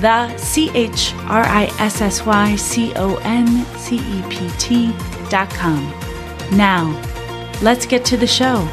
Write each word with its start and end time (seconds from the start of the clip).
the 0.00 0.36
C 0.36 0.70
H 0.74 1.14
R 1.28 1.44
I 1.44 1.64
S 1.78 2.00
S 2.00 2.24
Y 2.24 2.56
C 2.56 2.92
O 2.96 3.16
N 3.22 3.64
C 3.76 3.96
E 3.96 4.22
P 4.30 4.48
T 4.58 4.92
dot 5.28 5.50
com. 5.50 5.82
Now, 6.52 6.90
let's 7.62 7.86
get 7.86 8.04
to 8.06 8.16
the 8.16 8.26
show. 8.26 8.68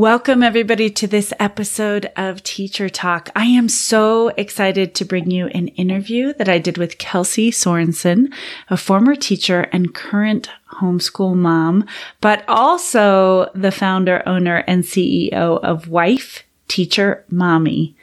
Welcome, 0.00 0.42
everybody, 0.42 0.88
to 0.88 1.06
this 1.06 1.30
episode 1.38 2.10
of 2.16 2.42
Teacher 2.42 2.88
Talk. 2.88 3.28
I 3.36 3.44
am 3.44 3.68
so 3.68 4.28
excited 4.28 4.94
to 4.94 5.04
bring 5.04 5.30
you 5.30 5.48
an 5.48 5.68
interview 5.68 6.32
that 6.38 6.48
I 6.48 6.58
did 6.58 6.78
with 6.78 6.96
Kelsey 6.96 7.50
Sorenson, 7.50 8.32
a 8.70 8.78
former 8.78 9.14
teacher 9.14 9.68
and 9.74 9.94
current 9.94 10.48
homeschool 10.76 11.36
mom, 11.36 11.86
but 12.22 12.48
also 12.48 13.50
the 13.54 13.70
founder, 13.70 14.22
owner, 14.24 14.64
and 14.66 14.84
CEO 14.84 15.62
of 15.62 15.88
Wife 15.88 16.44
Teacher 16.66 17.26
Mommy 17.28 17.94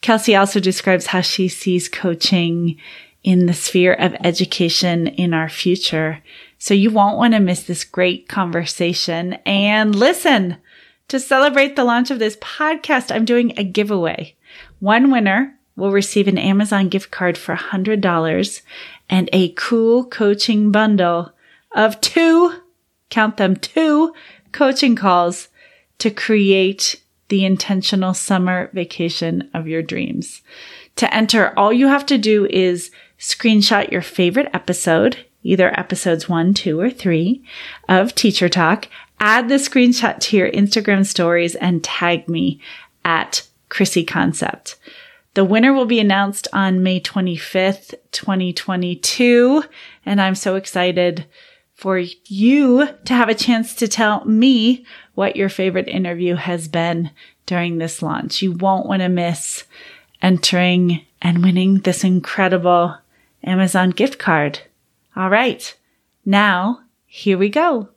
Kelsey 0.00 0.34
also 0.34 0.60
describes 0.60 1.06
how 1.06 1.20
she 1.20 1.48
sees 1.48 1.86
coaching 1.86 2.78
in 3.22 3.46
the 3.46 3.54
sphere 3.54 3.92
of 3.92 4.16
education 4.24 5.06
in 5.06 5.34
our 5.34 5.48
future. 5.48 6.22
So 6.58 6.74
you 6.74 6.90
won't 6.90 7.18
want 7.18 7.34
to 7.34 7.40
miss 7.40 7.62
this 7.62 7.84
great 7.84 8.28
conversation 8.28 9.34
and 9.46 9.94
listen 9.94 10.56
to 11.08 11.20
celebrate 11.20 11.76
the 11.76 11.84
launch 11.84 12.10
of 12.10 12.18
this 12.18 12.36
podcast. 12.36 13.14
I'm 13.14 13.24
doing 13.24 13.52
a 13.56 13.64
giveaway. 13.64 14.36
One 14.78 15.10
winner 15.10 15.58
will 15.76 15.90
receive 15.90 16.28
an 16.28 16.38
Amazon 16.38 16.88
gift 16.88 17.10
card 17.10 17.36
for 17.36 17.56
$100 17.56 18.62
and 19.08 19.28
a 19.32 19.50
cool 19.50 20.04
coaching 20.04 20.70
bundle 20.70 21.32
of 21.72 22.00
two, 22.00 22.54
count 23.08 23.36
them 23.36 23.56
two 23.56 24.14
coaching 24.52 24.96
calls 24.96 25.48
to 25.98 26.10
create 26.10 27.00
the 27.28 27.44
intentional 27.44 28.12
summer 28.12 28.70
vacation 28.72 29.48
of 29.54 29.68
your 29.68 29.82
dreams. 29.82 30.42
To 30.96 31.12
enter, 31.14 31.56
all 31.58 31.72
you 31.72 31.86
have 31.86 32.04
to 32.06 32.18
do 32.18 32.46
is 32.46 32.90
screenshot 33.20 33.92
your 33.92 34.02
favorite 34.02 34.48
episode, 34.52 35.24
either 35.42 35.78
episodes 35.78 36.28
one, 36.28 36.54
two, 36.54 36.80
or 36.80 36.90
three 36.90 37.44
of 37.88 38.14
Teacher 38.14 38.48
Talk, 38.48 38.88
add 39.20 39.48
the 39.48 39.56
screenshot 39.56 40.18
to 40.20 40.36
your 40.36 40.50
Instagram 40.50 41.06
stories 41.06 41.54
and 41.54 41.84
tag 41.84 42.28
me 42.28 42.60
at 43.04 43.46
Chrissy 43.68 44.04
Concept. 44.04 44.76
The 45.34 45.44
winner 45.44 45.72
will 45.72 45.86
be 45.86 46.00
announced 46.00 46.48
on 46.52 46.82
May 46.82 47.00
25th, 47.00 47.94
2022. 48.10 49.62
And 50.04 50.20
I'm 50.20 50.34
so 50.34 50.56
excited 50.56 51.26
for 51.74 51.98
you 51.98 52.88
to 53.04 53.14
have 53.14 53.28
a 53.28 53.34
chance 53.34 53.74
to 53.76 53.88
tell 53.88 54.24
me 54.24 54.84
what 55.14 55.36
your 55.36 55.48
favorite 55.48 55.88
interview 55.88 56.34
has 56.34 56.68
been 56.68 57.10
during 57.46 57.78
this 57.78 58.02
launch. 58.02 58.42
You 58.42 58.52
won't 58.52 58.86
want 58.86 59.02
to 59.02 59.08
miss 59.08 59.64
entering 60.20 61.06
and 61.22 61.42
winning 61.42 61.78
this 61.78 62.02
incredible 62.04 62.96
Amazon 63.44 63.90
gift 63.90 64.18
card. 64.18 64.60
All 65.16 65.30
right. 65.30 65.76
Now, 66.24 66.80
here 67.06 67.38
we 67.38 67.48
go. 67.48 67.88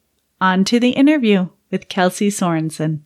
On 0.41 0.63
to 0.65 0.79
the 0.79 0.91
interview 0.91 1.49
with 1.71 1.89
Kelsey 1.89 2.29
Sorenson. 2.29 3.05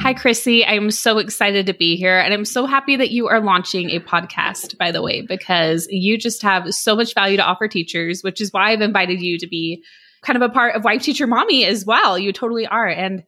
Hi, 0.00 0.14
Chrissy. 0.14 0.64
I'm 0.64 0.90
so 0.90 1.18
excited 1.18 1.66
to 1.66 1.74
be 1.74 1.96
here. 1.96 2.18
And 2.18 2.32
I'm 2.32 2.44
so 2.44 2.66
happy 2.66 2.96
that 2.96 3.10
you 3.10 3.28
are 3.28 3.40
launching 3.40 3.90
a 3.90 4.00
podcast, 4.00 4.76
by 4.78 4.92
the 4.92 5.02
way, 5.02 5.22
because 5.22 5.86
you 5.90 6.18
just 6.18 6.42
have 6.42 6.72
so 6.74 6.94
much 6.94 7.14
value 7.14 7.36
to 7.36 7.44
offer 7.44 7.68
teachers, 7.68 8.22
which 8.22 8.40
is 8.40 8.52
why 8.52 8.70
I've 8.70 8.80
invited 8.80 9.20
you 9.20 9.38
to 9.38 9.46
be 9.46 9.82
kind 10.22 10.36
of 10.36 10.42
a 10.42 10.52
part 10.52 10.74
of 10.74 10.84
Wife 10.84 11.02
Teacher 11.02 11.26
Mommy 11.26 11.64
as 11.64 11.84
well. 11.84 12.18
You 12.18 12.32
totally 12.32 12.66
are. 12.66 12.86
And 12.86 13.24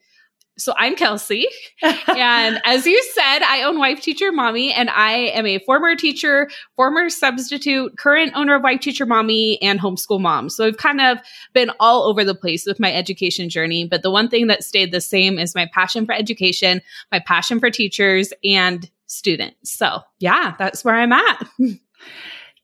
so 0.59 0.75
I'm 0.77 0.95
Kelsey. 0.95 1.47
and 1.83 2.61
as 2.65 2.87
you 2.87 3.03
said, 3.15 3.43
I 3.43 3.63
own 3.63 3.79
Wife 3.79 4.01
Teacher 4.01 4.31
Mommy, 4.31 4.73
and 4.73 4.91
I 4.91 5.13
am 5.13 5.47
a 5.47 5.59
former 5.61 5.97
teacher, 5.97 6.51
former 6.77 7.09
substitute, 7.09 7.97
current 7.97 8.33
owner 8.35 8.57
of 8.57 8.63
Wife 8.63 8.81
Teacher 8.81 9.07
Mommy, 9.07 9.61
and 9.63 9.81
homeschool 9.81 10.21
mom. 10.21 10.51
So 10.51 10.67
I've 10.67 10.77
kind 10.77 11.01
of 11.01 11.19
been 11.55 11.71
all 11.81 12.05
over 12.05 12.25
the 12.25 12.35
place 12.35 12.67
with 12.67 12.79
my 12.79 12.93
education 12.93 13.49
journey. 13.49 13.87
But 13.87 14.03
the 14.03 14.11
one 14.11 14.29
thing 14.29 14.49
that 14.49 14.65
stayed 14.65 14.93
the 14.93 15.01
same 15.01 15.39
is 15.39 15.55
my 15.55 15.69
passion 15.73 16.07
for 16.07 16.13
education, 16.13 16.83
my 17.11 17.21
passion 17.21 17.59
for 17.61 17.71
teachers 17.71 18.33
and 18.45 18.91
students. 19.07 19.73
So 19.77 20.01
yeah, 20.19 20.55
that's 20.59 20.85
where 20.85 20.95
I'm 20.95 21.13
at. 21.13 21.49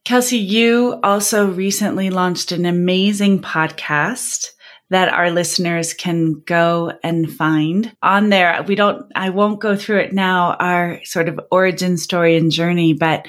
Kelsey, 0.05 0.38
you 0.38 1.00
also 1.03 1.50
recently 1.50 2.11
launched 2.11 2.53
an 2.53 2.65
amazing 2.65 3.43
podcast 3.43 4.53
that 4.91 5.12
our 5.12 5.31
listeners 5.31 5.94
can 5.94 6.41
go 6.47 6.93
and 7.03 7.33
find 7.33 7.94
on 8.03 8.29
there. 8.29 8.65
We 8.69 8.77
don't, 8.77 9.11
I 9.17 9.31
won't 9.31 9.61
go 9.61 9.77
through 9.77 9.99
it 9.99 10.12
now, 10.12 10.55
our 10.55 11.00
sort 11.05 11.29
of 11.29 11.41
origin 11.50 11.97
story 11.97 12.37
and 12.37 12.53
journey, 12.53 12.93
but 12.93 13.27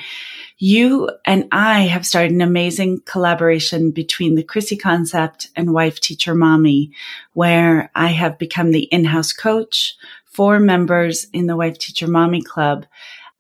You 0.60 1.12
and 1.24 1.48
I 1.52 1.82
have 1.82 2.06
started 2.06 2.32
an 2.32 2.42
amazing 2.42 3.02
collaboration 3.06 3.92
between 3.92 4.34
the 4.34 4.44
Chrissy 4.44 4.76
Concept 4.76 5.50
and 5.56 5.72
Wife 5.72 6.00
Teacher 6.00 6.34
Mommy, 6.34 6.92
where 7.34 7.92
I 7.94 8.08
have 8.08 8.40
become 8.40 8.72
the 8.72 8.86
in-house 8.86 9.34
coach 9.34 9.96
for 10.26 10.60
members 10.60 11.28
in 11.32 11.46
the 11.46 11.56
Wife 11.56 11.78
Teacher 11.78 12.08
Mommy 12.08 12.42
Club. 12.42 12.88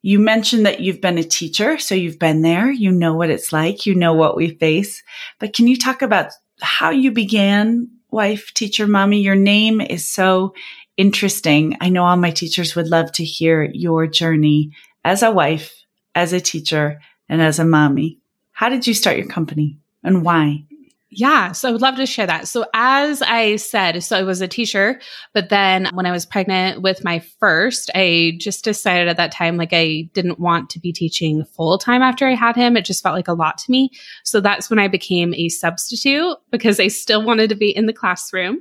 You 0.03 0.19
mentioned 0.19 0.67
that 0.67 0.79
you've 0.79 1.01
been 1.01 1.17
a 1.17 1.23
teacher, 1.23 1.79
so 1.79 1.95
you've 1.95 2.19
been 2.19 2.43
there. 2.43 2.71
You 2.71 2.91
know 2.91 3.15
what 3.15 3.31
it's 3.31 3.51
like. 3.51 3.87
You 3.87 3.95
know 3.95 4.13
what 4.13 4.37
we 4.37 4.53
face. 4.53 5.01
But 5.39 5.53
can 5.53 5.67
you 5.67 5.75
talk 5.75 6.03
about 6.03 6.33
how 6.61 6.91
you 6.91 7.11
began 7.11 7.89
Wife 8.11 8.53
Teacher 8.53 8.87
Mommy? 8.87 9.19
Your 9.21 9.35
name 9.35 9.81
is 9.81 10.07
so 10.07 10.53
interesting. 10.95 11.77
I 11.81 11.89
know 11.89 12.03
all 12.03 12.17
my 12.17 12.31
teachers 12.31 12.75
would 12.75 12.87
love 12.87 13.11
to 13.13 13.23
hear 13.23 13.69
your 13.73 14.07
journey 14.07 14.71
as 15.03 15.23
a 15.23 15.31
wife, 15.31 15.73
as 16.15 16.33
a 16.33 16.39
teacher, 16.39 16.99
and 17.27 17.41
as 17.41 17.59
a 17.59 17.65
mommy. 17.65 18.19
How 18.51 18.69
did 18.69 18.87
you 18.87 18.93
start 18.93 19.17
your 19.17 19.27
company 19.27 19.77
and 20.03 20.23
why? 20.23 20.66
Yeah, 21.09 21.53
so 21.53 21.69
I 21.69 21.71
would 21.71 21.81
love 21.81 21.95
to 21.95 22.05
share 22.05 22.27
that. 22.27 22.49
So, 22.49 22.65
as 22.73 23.21
I 23.21 23.55
said, 23.55 24.03
so 24.03 24.17
I 24.17 24.23
was 24.23 24.41
a 24.41 24.47
teacher, 24.47 24.99
but 25.33 25.47
then 25.47 25.87
when 25.93 26.05
I 26.05 26.11
was 26.11 26.25
pregnant 26.25 26.81
with 26.81 27.01
my 27.05 27.19
first, 27.39 27.89
I 27.95 28.33
just 28.41 28.65
decided 28.65 29.07
at 29.07 29.15
that 29.15 29.31
time, 29.31 29.55
like, 29.55 29.71
I 29.71 30.09
didn't 30.13 30.37
want 30.37 30.69
to 30.71 30.79
be 30.81 30.91
teaching 30.91 31.45
full 31.55 31.77
time 31.77 32.01
after 32.01 32.27
I 32.27 32.33
had 32.33 32.57
him. 32.57 32.75
It 32.75 32.83
just 32.83 33.01
felt 33.01 33.15
like 33.15 33.29
a 33.29 33.33
lot 33.33 33.57
to 33.59 33.71
me. 33.71 33.89
So, 34.25 34.41
that's 34.41 34.69
when 34.69 34.79
I 34.79 34.89
became 34.89 35.33
a 35.33 35.47
substitute 35.47 36.35
because 36.51 36.77
I 36.77 36.89
still 36.89 37.23
wanted 37.23 37.47
to 37.49 37.55
be 37.55 37.73
in 37.73 37.85
the 37.85 37.93
classroom. 37.93 38.59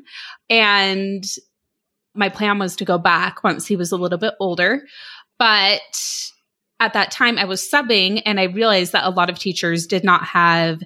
And 0.48 1.24
my 2.14 2.28
plan 2.28 2.60
was 2.60 2.76
to 2.76 2.84
go 2.84 2.96
back 2.96 3.42
once 3.42 3.66
he 3.66 3.74
was 3.74 3.90
a 3.90 3.96
little 3.96 4.18
bit 4.18 4.34
older. 4.38 4.82
But 5.36 5.80
at 6.78 6.92
that 6.92 7.10
time, 7.10 7.38
I 7.38 7.44
was 7.44 7.68
subbing 7.68 8.22
and 8.24 8.38
I 8.38 8.44
realized 8.44 8.92
that 8.92 9.04
a 9.04 9.10
lot 9.10 9.30
of 9.30 9.38
teachers 9.38 9.86
did 9.88 10.04
not 10.04 10.22
have 10.24 10.80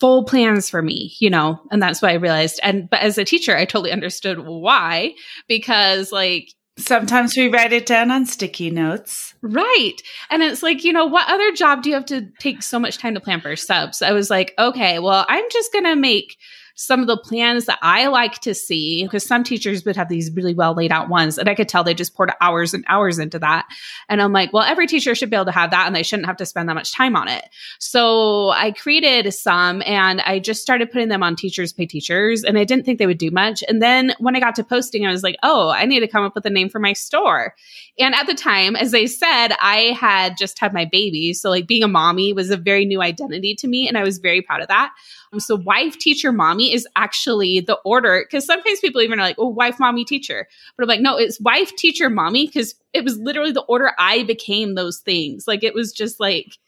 full 0.00 0.24
plans 0.24 0.68
for 0.70 0.82
me, 0.82 1.14
you 1.18 1.30
know, 1.30 1.60
and 1.70 1.82
that's 1.82 2.00
what 2.00 2.10
I 2.10 2.14
realized. 2.14 2.60
And, 2.62 2.88
but 2.88 3.00
as 3.00 3.18
a 3.18 3.24
teacher, 3.24 3.56
I 3.56 3.64
totally 3.64 3.92
understood 3.92 4.38
why, 4.40 5.14
because 5.48 6.12
like, 6.12 6.52
Sometimes 6.78 7.36
we 7.36 7.48
write 7.48 7.72
it 7.72 7.86
down 7.86 8.12
on 8.12 8.24
sticky 8.24 8.70
notes. 8.70 9.34
Right. 9.42 9.96
And 10.30 10.44
it's 10.44 10.62
like, 10.62 10.84
you 10.84 10.92
know, 10.92 11.06
what 11.06 11.28
other 11.28 11.50
job 11.50 11.82
do 11.82 11.88
you 11.88 11.96
have 11.96 12.04
to 12.06 12.28
take 12.38 12.62
so 12.62 12.78
much 12.78 12.98
time 12.98 13.14
to 13.14 13.20
plan 13.20 13.40
for 13.40 13.56
subs? 13.56 14.00
I 14.00 14.12
was 14.12 14.30
like, 14.30 14.54
okay, 14.60 15.00
well, 15.00 15.26
I'm 15.28 15.44
just 15.50 15.72
going 15.72 15.86
to 15.86 15.96
make 15.96 16.36
some 16.78 17.00
of 17.00 17.08
the 17.08 17.16
plans 17.16 17.64
that 17.64 17.80
I 17.82 18.06
like 18.06 18.38
to 18.42 18.54
see, 18.54 19.02
because 19.02 19.26
some 19.26 19.42
teachers 19.42 19.84
would 19.84 19.96
have 19.96 20.08
these 20.08 20.30
really 20.32 20.54
well 20.54 20.74
laid 20.74 20.92
out 20.92 21.08
ones, 21.08 21.36
and 21.36 21.48
I 21.48 21.56
could 21.56 21.68
tell 21.68 21.82
they 21.82 21.92
just 21.92 22.14
poured 22.14 22.30
hours 22.40 22.72
and 22.72 22.84
hours 22.86 23.18
into 23.18 23.40
that. 23.40 23.66
And 24.08 24.22
I'm 24.22 24.32
like, 24.32 24.52
well, 24.52 24.62
every 24.62 24.86
teacher 24.86 25.16
should 25.16 25.28
be 25.28 25.34
able 25.34 25.46
to 25.46 25.50
have 25.50 25.72
that, 25.72 25.88
and 25.88 25.96
they 25.96 26.04
shouldn't 26.04 26.28
have 26.28 26.36
to 26.36 26.46
spend 26.46 26.68
that 26.68 26.74
much 26.74 26.92
time 26.92 27.16
on 27.16 27.26
it. 27.26 27.44
So 27.80 28.50
I 28.50 28.70
created 28.70 29.34
some, 29.34 29.82
and 29.86 30.20
I 30.20 30.38
just 30.38 30.62
started 30.62 30.92
putting 30.92 31.08
them 31.08 31.24
on 31.24 31.34
Teachers 31.34 31.72
Pay 31.72 31.86
Teachers, 31.86 32.44
and 32.44 32.56
I 32.56 32.62
didn't 32.62 32.86
think 32.86 33.00
they 33.00 33.08
would 33.08 33.18
do 33.18 33.32
much. 33.32 33.64
And 33.66 33.82
then 33.82 34.14
when 34.20 34.36
I 34.36 34.40
got 34.40 34.54
to 34.54 34.62
posting, 34.62 35.04
I 35.04 35.10
was 35.10 35.24
like, 35.24 35.36
oh, 35.42 35.70
I 35.70 35.84
need 35.84 36.00
to 36.00 36.08
come 36.08 36.22
up 36.22 36.36
with 36.36 36.46
a 36.46 36.50
name 36.50 36.68
for 36.68 36.78
my 36.78 36.92
store. 36.92 37.56
And 37.98 38.14
at 38.14 38.28
the 38.28 38.34
time, 38.34 38.76
as 38.76 38.94
I 38.94 39.06
said, 39.06 39.48
I 39.60 39.96
had 39.98 40.36
just 40.38 40.60
had 40.60 40.72
my 40.72 40.84
baby. 40.84 41.34
So, 41.34 41.50
like, 41.50 41.66
being 41.66 41.82
a 41.82 41.88
mommy 41.88 42.32
was 42.32 42.50
a 42.50 42.56
very 42.56 42.84
new 42.84 43.02
identity 43.02 43.56
to 43.56 43.66
me, 43.66 43.88
and 43.88 43.98
I 43.98 44.04
was 44.04 44.18
very 44.18 44.42
proud 44.42 44.60
of 44.60 44.68
that. 44.68 44.92
So, 45.38 45.56
wife, 45.56 45.98
teacher, 45.98 46.30
mommy 46.30 46.67
is 46.72 46.86
actually 46.96 47.60
the 47.60 47.78
order 47.84 48.24
because 48.24 48.46
sometimes 48.46 48.80
people 48.80 49.00
even 49.00 49.18
are 49.18 49.22
like, 49.22 49.36
oh, 49.38 49.48
wife, 49.48 49.78
mommy, 49.78 50.04
teacher. 50.04 50.48
But 50.76 50.84
I'm 50.84 50.88
like, 50.88 51.00
no, 51.00 51.16
it's 51.16 51.40
wife, 51.40 51.74
teacher, 51.76 52.10
mommy 52.10 52.46
because 52.46 52.74
it 52.92 53.04
was 53.04 53.18
literally 53.18 53.52
the 53.52 53.62
order 53.62 53.92
I 53.98 54.24
became 54.24 54.74
those 54.74 54.98
things. 54.98 55.46
Like, 55.46 55.62
it 55.62 55.74
was 55.74 55.92
just 55.92 56.20
like, 56.20 56.58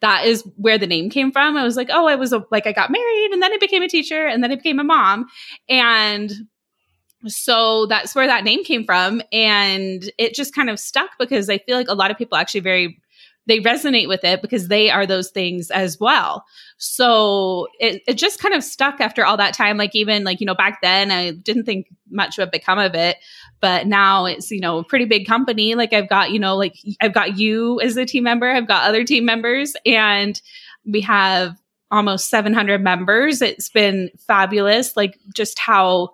that 0.00 0.26
is 0.26 0.42
where 0.56 0.78
the 0.78 0.86
name 0.86 1.10
came 1.10 1.30
from. 1.30 1.56
I 1.56 1.64
was 1.64 1.76
like, 1.76 1.88
oh, 1.90 2.06
I 2.06 2.16
was 2.16 2.32
a, 2.32 2.44
like, 2.50 2.66
I 2.66 2.72
got 2.72 2.90
married 2.90 3.30
and 3.32 3.42
then 3.42 3.52
I 3.52 3.58
became 3.58 3.82
a 3.82 3.88
teacher 3.88 4.26
and 4.26 4.42
then 4.42 4.50
I 4.50 4.56
became 4.56 4.80
a 4.80 4.84
mom. 4.84 5.26
And 5.68 6.32
so 7.26 7.86
that's 7.86 8.14
where 8.14 8.26
that 8.26 8.44
name 8.44 8.64
came 8.64 8.84
from. 8.84 9.22
And 9.32 10.10
it 10.16 10.34
just 10.34 10.54
kind 10.54 10.70
of 10.70 10.80
stuck 10.80 11.10
because 11.18 11.50
I 11.50 11.58
feel 11.58 11.76
like 11.76 11.88
a 11.88 11.94
lot 11.94 12.10
of 12.10 12.16
people 12.16 12.38
actually 12.38 12.60
very 12.60 12.99
they 13.50 13.58
resonate 13.58 14.06
with 14.06 14.22
it 14.22 14.40
because 14.42 14.68
they 14.68 14.90
are 14.90 15.06
those 15.06 15.30
things 15.30 15.70
as 15.72 15.98
well. 15.98 16.44
So 16.78 17.66
it, 17.80 18.00
it 18.06 18.14
just 18.14 18.40
kind 18.40 18.54
of 18.54 18.62
stuck 18.62 19.00
after 19.00 19.24
all 19.24 19.36
that 19.38 19.54
time. 19.54 19.76
Like 19.76 19.94
even 19.96 20.22
like, 20.22 20.40
you 20.40 20.46
know, 20.46 20.54
back 20.54 20.80
then 20.82 21.10
I 21.10 21.32
didn't 21.32 21.64
think 21.64 21.88
much 22.08 22.38
would 22.38 22.52
become 22.52 22.78
of 22.78 22.94
it, 22.94 23.16
but 23.60 23.88
now 23.88 24.26
it's, 24.26 24.52
you 24.52 24.60
know, 24.60 24.78
a 24.78 24.84
pretty 24.84 25.04
big 25.04 25.26
company. 25.26 25.74
Like 25.74 25.92
I've 25.92 26.08
got, 26.08 26.30
you 26.30 26.38
know, 26.38 26.56
like 26.56 26.76
I've 27.00 27.12
got 27.12 27.38
you 27.38 27.80
as 27.80 27.96
a 27.96 28.06
team 28.06 28.22
member, 28.22 28.48
I've 28.48 28.68
got 28.68 28.88
other 28.88 29.04
team 29.04 29.24
members 29.24 29.74
and 29.84 30.40
we 30.86 31.00
have 31.00 31.56
almost 31.90 32.30
700 32.30 32.80
members. 32.80 33.42
It's 33.42 33.68
been 33.68 34.10
fabulous. 34.28 34.96
Like 34.96 35.18
just 35.34 35.58
how, 35.58 36.10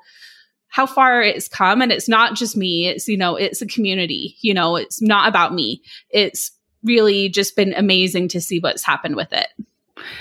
how 0.68 0.86
far 0.86 1.22
it's 1.22 1.48
come 1.48 1.82
and 1.82 1.92
it's 1.92 2.08
not 2.08 2.34
just 2.34 2.56
me 2.56 2.86
it's 2.86 3.08
you 3.08 3.16
know 3.16 3.34
it's 3.34 3.62
a 3.62 3.66
community 3.66 4.36
you 4.42 4.52
know 4.52 4.76
it's 4.76 5.00
not 5.00 5.26
about 5.26 5.54
me 5.54 5.80
it's 6.10 6.50
really 6.86 7.28
just 7.28 7.56
been 7.56 7.74
amazing 7.74 8.28
to 8.28 8.40
see 8.40 8.60
what's 8.60 8.84
happened 8.84 9.16
with 9.16 9.32
it. 9.32 9.48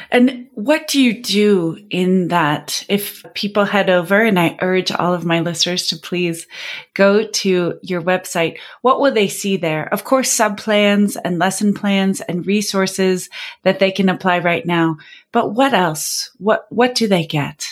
And 0.09 0.47
what 0.53 0.87
do 0.87 1.01
you 1.01 1.21
do 1.21 1.77
in 1.89 2.29
that? 2.29 2.85
If 2.87 3.25
people 3.33 3.65
head 3.65 3.89
over, 3.89 4.21
and 4.21 4.39
I 4.39 4.57
urge 4.61 4.91
all 4.91 5.13
of 5.13 5.25
my 5.25 5.41
listeners 5.41 5.87
to 5.87 5.97
please 5.97 6.47
go 6.93 7.27
to 7.27 7.79
your 7.81 8.01
website, 8.01 8.57
what 8.81 8.99
will 8.99 9.13
they 9.13 9.27
see 9.27 9.57
there? 9.57 9.87
Of 9.91 10.03
course, 10.03 10.31
sub 10.31 10.57
plans 10.57 11.17
and 11.17 11.39
lesson 11.39 11.73
plans 11.73 12.21
and 12.21 12.47
resources 12.47 13.29
that 13.63 13.79
they 13.79 13.91
can 13.91 14.09
apply 14.09 14.39
right 14.39 14.65
now. 14.65 14.97
But 15.31 15.53
what 15.53 15.73
else? 15.73 16.31
What, 16.37 16.65
what 16.69 16.95
do 16.95 17.07
they 17.07 17.25
get? 17.25 17.67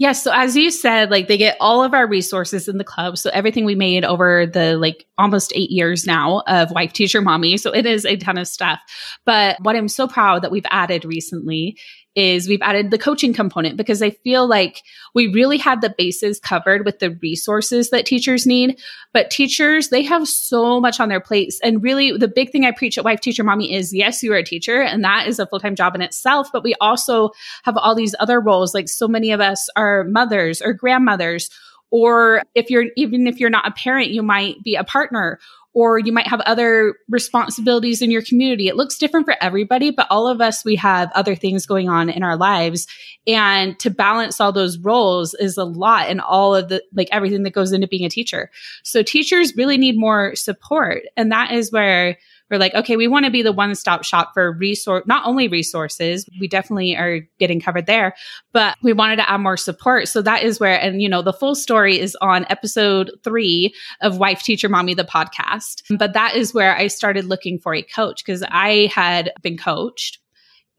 Yes. 0.00 0.24
So 0.24 0.32
as 0.32 0.56
you 0.56 0.70
said, 0.70 1.10
like 1.10 1.28
they 1.28 1.36
get 1.36 1.58
all 1.60 1.84
of 1.84 1.92
our 1.92 2.06
resources 2.06 2.68
in 2.68 2.78
the 2.78 2.84
club. 2.84 3.18
So 3.18 3.28
everything 3.34 3.66
we 3.66 3.74
made 3.74 4.02
over 4.02 4.46
the 4.46 4.78
like 4.78 5.04
almost 5.18 5.52
eight 5.54 5.70
years 5.70 6.06
now 6.06 6.40
of 6.46 6.70
wife 6.70 6.94
teacher 6.94 7.20
mommy. 7.20 7.58
So 7.58 7.70
it 7.70 7.84
is 7.84 8.06
a 8.06 8.16
ton 8.16 8.38
of 8.38 8.48
stuff. 8.48 8.80
But 9.26 9.58
what 9.60 9.76
I'm 9.76 9.88
so 9.88 10.08
proud 10.08 10.40
that 10.40 10.50
we've 10.50 10.64
added 10.70 11.04
recently 11.04 11.76
is 12.16 12.48
we've 12.48 12.62
added 12.62 12.90
the 12.90 12.98
coaching 12.98 13.32
component 13.32 13.76
because 13.76 14.02
I 14.02 14.10
feel 14.10 14.46
like 14.46 14.82
we 15.14 15.28
really 15.28 15.58
had 15.58 15.80
the 15.80 15.94
bases 15.96 16.40
covered 16.40 16.84
with 16.84 16.98
the 16.98 17.12
resources 17.22 17.90
that 17.90 18.06
teachers 18.06 18.46
need. 18.46 18.80
But 19.12 19.30
teachers, 19.30 19.88
they 19.88 20.02
have 20.02 20.26
so 20.26 20.80
much 20.80 20.98
on 20.98 21.08
their 21.08 21.20
plates. 21.20 21.60
And 21.62 21.82
really, 21.82 22.16
the 22.16 22.28
big 22.28 22.50
thing 22.50 22.64
I 22.64 22.72
preach 22.72 22.98
at 22.98 23.04
Wife 23.04 23.20
Teacher 23.20 23.44
Mommy 23.44 23.72
is 23.72 23.94
yes, 23.94 24.22
you 24.22 24.32
are 24.32 24.38
a 24.38 24.44
teacher, 24.44 24.82
and 24.82 25.04
that 25.04 25.28
is 25.28 25.38
a 25.38 25.46
full 25.46 25.60
time 25.60 25.76
job 25.76 25.94
in 25.94 26.02
itself. 26.02 26.48
But 26.52 26.64
we 26.64 26.74
also 26.80 27.30
have 27.62 27.76
all 27.76 27.94
these 27.94 28.14
other 28.18 28.40
roles. 28.40 28.74
Like 28.74 28.88
so 28.88 29.06
many 29.06 29.30
of 29.30 29.40
us 29.40 29.68
are 29.76 30.04
mothers 30.04 30.60
or 30.60 30.72
grandmothers 30.72 31.50
or 31.90 32.42
if 32.54 32.70
you're 32.70 32.86
even 32.96 33.26
if 33.26 33.40
you're 33.40 33.50
not 33.50 33.66
a 33.66 33.72
parent 33.72 34.10
you 34.10 34.22
might 34.22 34.62
be 34.62 34.76
a 34.76 34.84
partner 34.84 35.38
or 35.72 35.98
you 35.98 36.12
might 36.12 36.26
have 36.26 36.40
other 36.40 36.94
responsibilities 37.08 38.02
in 38.02 38.10
your 38.10 38.22
community. 38.22 38.66
It 38.66 38.76
looks 38.76 38.98
different 38.98 39.26
for 39.26 39.36
everybody, 39.40 39.90
but 39.90 40.08
all 40.10 40.26
of 40.26 40.40
us, 40.40 40.64
we 40.64 40.74
have 40.76 41.10
other 41.14 41.36
things 41.36 41.66
going 41.66 41.88
on 41.88 42.10
in 42.10 42.22
our 42.22 42.36
lives. 42.36 42.86
And 43.26 43.78
to 43.78 43.90
balance 43.90 44.40
all 44.40 44.52
those 44.52 44.78
roles 44.78 45.34
is 45.34 45.56
a 45.56 45.64
lot 45.64 46.08
and 46.08 46.20
all 46.20 46.54
of 46.54 46.68
the, 46.68 46.82
like 46.92 47.08
everything 47.12 47.44
that 47.44 47.50
goes 47.50 47.72
into 47.72 47.86
being 47.86 48.04
a 48.04 48.10
teacher. 48.10 48.50
So 48.82 49.02
teachers 49.02 49.56
really 49.56 49.78
need 49.78 49.96
more 49.96 50.34
support. 50.34 51.02
And 51.16 51.30
that 51.30 51.52
is 51.52 51.70
where 51.70 52.18
we're 52.50 52.58
like, 52.58 52.74
okay, 52.74 52.96
we 52.96 53.08
want 53.08 53.24
to 53.24 53.30
be 53.30 53.42
the 53.42 53.52
one 53.52 53.74
stop 53.74 54.04
shop 54.04 54.32
for 54.34 54.52
resource, 54.52 55.04
not 55.06 55.26
only 55.26 55.48
resources, 55.48 56.28
we 56.40 56.48
definitely 56.48 56.96
are 56.96 57.20
getting 57.38 57.60
covered 57.60 57.86
there, 57.86 58.14
but 58.52 58.76
we 58.82 58.92
wanted 58.92 59.16
to 59.16 59.30
add 59.30 59.38
more 59.38 59.56
support. 59.56 60.08
So 60.08 60.22
that 60.22 60.42
is 60.42 60.60
where, 60.60 60.80
and 60.80 61.02
you 61.02 61.08
know, 61.08 61.22
the 61.22 61.32
full 61.32 61.54
story 61.54 61.98
is 61.98 62.16
on 62.20 62.46
episode 62.48 63.10
three 63.24 63.74
of 64.00 64.18
Wife 64.18 64.42
Teacher 64.42 64.68
Mommy, 64.68 64.94
the 64.94 65.04
podcast. 65.04 65.82
But 65.98 66.12
that 66.12 66.36
is 66.36 66.54
where 66.54 66.76
I 66.76 66.86
started 66.86 67.24
looking 67.26 67.58
for 67.58 67.74
a 67.74 67.82
coach 67.82 68.24
because 68.24 68.42
I 68.48 68.90
had 68.94 69.32
been 69.42 69.56
coached 69.56 70.19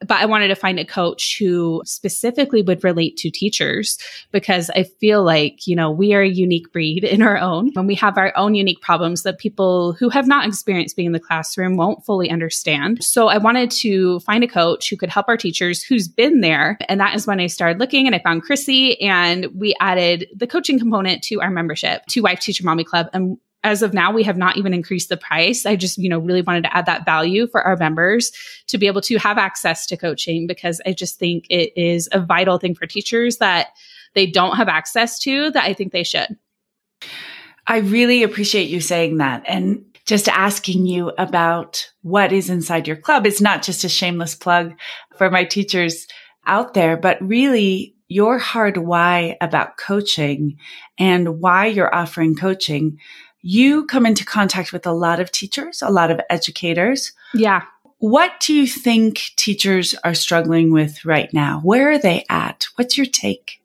but 0.06 0.20
I 0.20 0.26
wanted 0.26 0.48
to 0.50 0.56
find 0.56 0.80
a 0.80 0.86
coach 0.86 1.38
who 1.40 1.82
specifically 1.86 2.62
would 2.62 2.84
relate 2.84 3.18
to 3.18 3.30
teachers 3.30 3.98
because 4.32 4.70
I 4.72 4.84
feel 4.84 5.24
like, 5.24 5.68
you 5.68 5.76
know, 5.76 5.92
we 5.92 6.14
are 6.14 6.22
a 6.22 6.30
unique 6.30 6.72
breed 6.72 7.04
in 7.04 7.22
our 7.22 7.38
own 7.38 7.72
and 7.76 7.88
we 7.88 7.96
have 7.96 8.18
our 8.18 8.34
own 8.36 8.56
unique 8.56 8.82
problems 8.82 9.24
that 9.24 9.38
people 9.38 9.94
who 9.94 10.10
have 10.10 10.28
not 10.28 10.48
experienced 10.48 10.96
being 10.96 11.08
in 11.08 11.12
the 11.12 11.20
classroom 11.20 11.78
won't 11.78 12.06
fully 12.06 12.30
understand. 12.30 13.04
So 13.04 13.28
I 13.28 13.38
wanted 13.38 13.72
to 13.72 14.20
find 14.22 14.44
a 14.44 14.48
coach 14.48 14.90
who 14.90 14.98
could 14.98 15.10
help 15.10 15.28
our 15.28 15.38
teachers 15.38 15.84
who's 15.84 16.08
been 16.08 16.42
there. 16.42 16.78
And 16.88 17.00
that 17.00 17.16
is 17.16 17.28
when 17.28 17.40
I 17.40 17.48
started 17.48 17.80
looking 17.80 18.08
and 18.08 18.16
I 18.16 18.20
found 18.20 18.44
Chrissy 18.44 19.00
and 19.02 19.48
we 19.56 19.76
added 19.80 20.28
the 20.36 20.48
coaching 20.48 20.80
component 20.80 21.24
to 21.24 21.42
our 21.42 21.52
membership 21.52 22.06
to 22.08 22.22
Wife 22.22 22.40
Teacher 22.40 22.64
Mommy 22.64 22.84
Club. 22.84 23.08
And 23.14 23.38
as 23.64 23.82
of 23.82 23.94
now, 23.94 24.12
we 24.12 24.24
have 24.24 24.38
not 24.38 24.58
even 24.58 24.74
increased 24.74 25.10
the 25.10 25.18
price. 25.18 25.66
I 25.66 25.76
just, 25.76 25.98
you 25.98 26.10
know, 26.10 26.20
really 26.20 26.42
wanted 26.42 26.64
to 26.64 26.76
add 26.76 26.88
that 26.88 27.06
value 27.06 27.48
for 27.48 27.62
our 27.62 27.78
members 27.78 28.32
to 28.68 28.78
be 28.78 28.88
able 28.88 29.02
to 29.02 29.18
have 29.18 29.38
access 29.38 29.86
to 29.88 29.98
coaching 29.98 30.48
because 30.48 30.82
I 30.86 30.94
just 30.94 31.20
think 31.20 31.46
it 31.50 31.72
is 31.76 32.10
a 32.12 32.20
vital 32.20 32.58
thing 32.58 32.76
for 32.76 32.88
teachers 32.88 33.38
that 33.38 33.68
they 34.16 34.26
don't 34.26 34.58
have 34.58 34.68
access 34.68 35.20
to 35.20 35.52
that 35.52 35.64
I 35.64 35.74
think 35.74 35.92
they 35.92 36.04
should. 36.04 36.38
I 37.68 37.78
really 37.78 38.24
appreciate 38.24 38.70
you 38.70 38.82
saying 38.82 39.18
that. 39.18 39.44
And 39.48 39.86
just 40.06 40.28
asking 40.28 40.86
you 40.88 41.12
about 41.18 41.90
what 42.02 42.32
is 42.32 42.50
inside 42.50 42.88
your 42.88 42.98
club. 42.98 43.26
It's 43.26 43.42
not 43.42 43.62
just 43.62 43.84
a 43.84 43.90
shameless 43.90 44.36
plug 44.36 44.74
for 45.18 45.30
my 45.30 45.44
teachers 45.44 46.08
out 46.46 46.74
there, 46.74 46.98
but 46.98 47.22
really 47.22 47.96
your 48.08 48.38
hard 48.40 48.78
why 48.78 49.38
about 49.40 49.78
coaching 49.78 50.58
and 50.98 51.40
why 51.40 51.68
you're 51.68 51.94
offering 51.96 52.36
coaching. 52.36 52.98
You 53.42 53.86
come 53.86 54.06
into 54.06 54.26
contact 54.26 54.72
with 54.72 54.86
a 54.86 54.92
lot 54.92 55.20
of 55.20 55.32
teachers, 55.32 55.82
a 55.82 55.90
lot 55.90 56.12
of 56.12 56.22
educators. 56.30 57.12
Yeah. 57.34 57.64
What 57.98 58.32
do 58.40 58.54
you 58.54 58.68
think 58.68 59.32
teachers 59.36 59.94
are 60.04 60.14
struggling 60.14 60.72
with 60.72 61.06
right 61.06 61.32
now? 61.34 61.60
Where 61.64 61.92
are 61.92 62.00
they 62.00 62.26
at? 62.30 62.68
What's 62.76 62.98
your 62.98 63.06
take? 63.06 63.62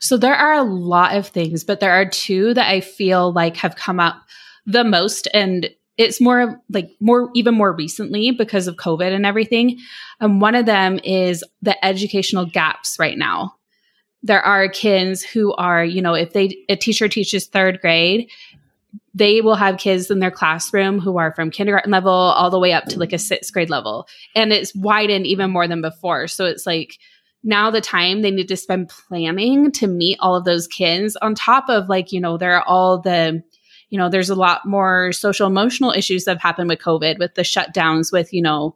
So 0.00 0.16
there 0.18 0.34
are 0.34 0.52
a 0.52 0.62
lot 0.62 1.16
of 1.16 1.28
things, 1.28 1.64
but 1.64 1.80
there 1.80 1.92
are 1.92 2.08
two 2.08 2.52
that 2.54 2.70
I 2.70 2.80
feel 2.80 3.32
like 3.32 3.56
have 3.56 3.76
come 3.76 4.00
up 4.00 4.22
the 4.66 4.84
most 4.84 5.28
and 5.32 5.70
it's 5.96 6.20
more 6.20 6.60
like 6.70 6.90
more 7.00 7.30
even 7.34 7.54
more 7.54 7.72
recently 7.72 8.30
because 8.30 8.66
of 8.66 8.76
covid 8.76 9.14
and 9.14 9.26
everything 9.26 9.78
and 10.20 10.40
one 10.40 10.54
of 10.54 10.66
them 10.66 10.98
is 11.04 11.44
the 11.62 11.84
educational 11.84 12.46
gaps 12.46 12.96
right 12.98 13.18
now 13.18 13.54
there 14.22 14.42
are 14.42 14.68
kids 14.68 15.22
who 15.22 15.52
are 15.54 15.84
you 15.84 16.00
know 16.00 16.14
if 16.14 16.32
they 16.32 16.56
a 16.68 16.76
teacher 16.76 17.08
teaches 17.08 17.46
third 17.46 17.80
grade 17.80 18.28
they 19.14 19.40
will 19.40 19.54
have 19.54 19.78
kids 19.78 20.10
in 20.10 20.18
their 20.18 20.30
classroom 20.30 20.98
who 20.98 21.18
are 21.18 21.34
from 21.34 21.50
kindergarten 21.50 21.92
level 21.92 22.12
all 22.12 22.50
the 22.50 22.58
way 22.58 22.72
up 22.72 22.84
to 22.86 22.98
like 22.98 23.12
a 23.12 23.18
sixth 23.18 23.52
grade 23.52 23.70
level. 23.70 24.08
And 24.34 24.52
it's 24.52 24.74
widened 24.74 25.26
even 25.26 25.50
more 25.50 25.68
than 25.68 25.80
before. 25.80 26.28
So 26.28 26.44
it's 26.44 26.66
like 26.66 26.98
now 27.44 27.70
the 27.70 27.80
time 27.80 28.22
they 28.22 28.30
need 28.30 28.48
to 28.48 28.56
spend 28.56 28.88
planning 28.88 29.70
to 29.72 29.86
meet 29.86 30.18
all 30.20 30.34
of 30.34 30.44
those 30.44 30.66
kids 30.66 31.14
on 31.16 31.34
top 31.34 31.68
of 31.68 31.88
like 31.88 32.10
you 32.10 32.20
know 32.20 32.36
there 32.36 32.56
are 32.56 32.64
all 32.66 32.98
the 32.98 33.42
you 33.90 33.98
know 33.98 34.08
there's 34.08 34.30
a 34.30 34.34
lot 34.34 34.66
more 34.66 35.12
social 35.12 35.46
emotional 35.46 35.92
issues 35.92 36.24
that 36.24 36.32
have 36.32 36.42
happened 36.42 36.68
with 36.68 36.78
covid 36.78 37.18
with 37.18 37.34
the 37.34 37.42
shutdowns 37.42 38.10
with 38.10 38.32
you 38.32 38.42
know 38.42 38.74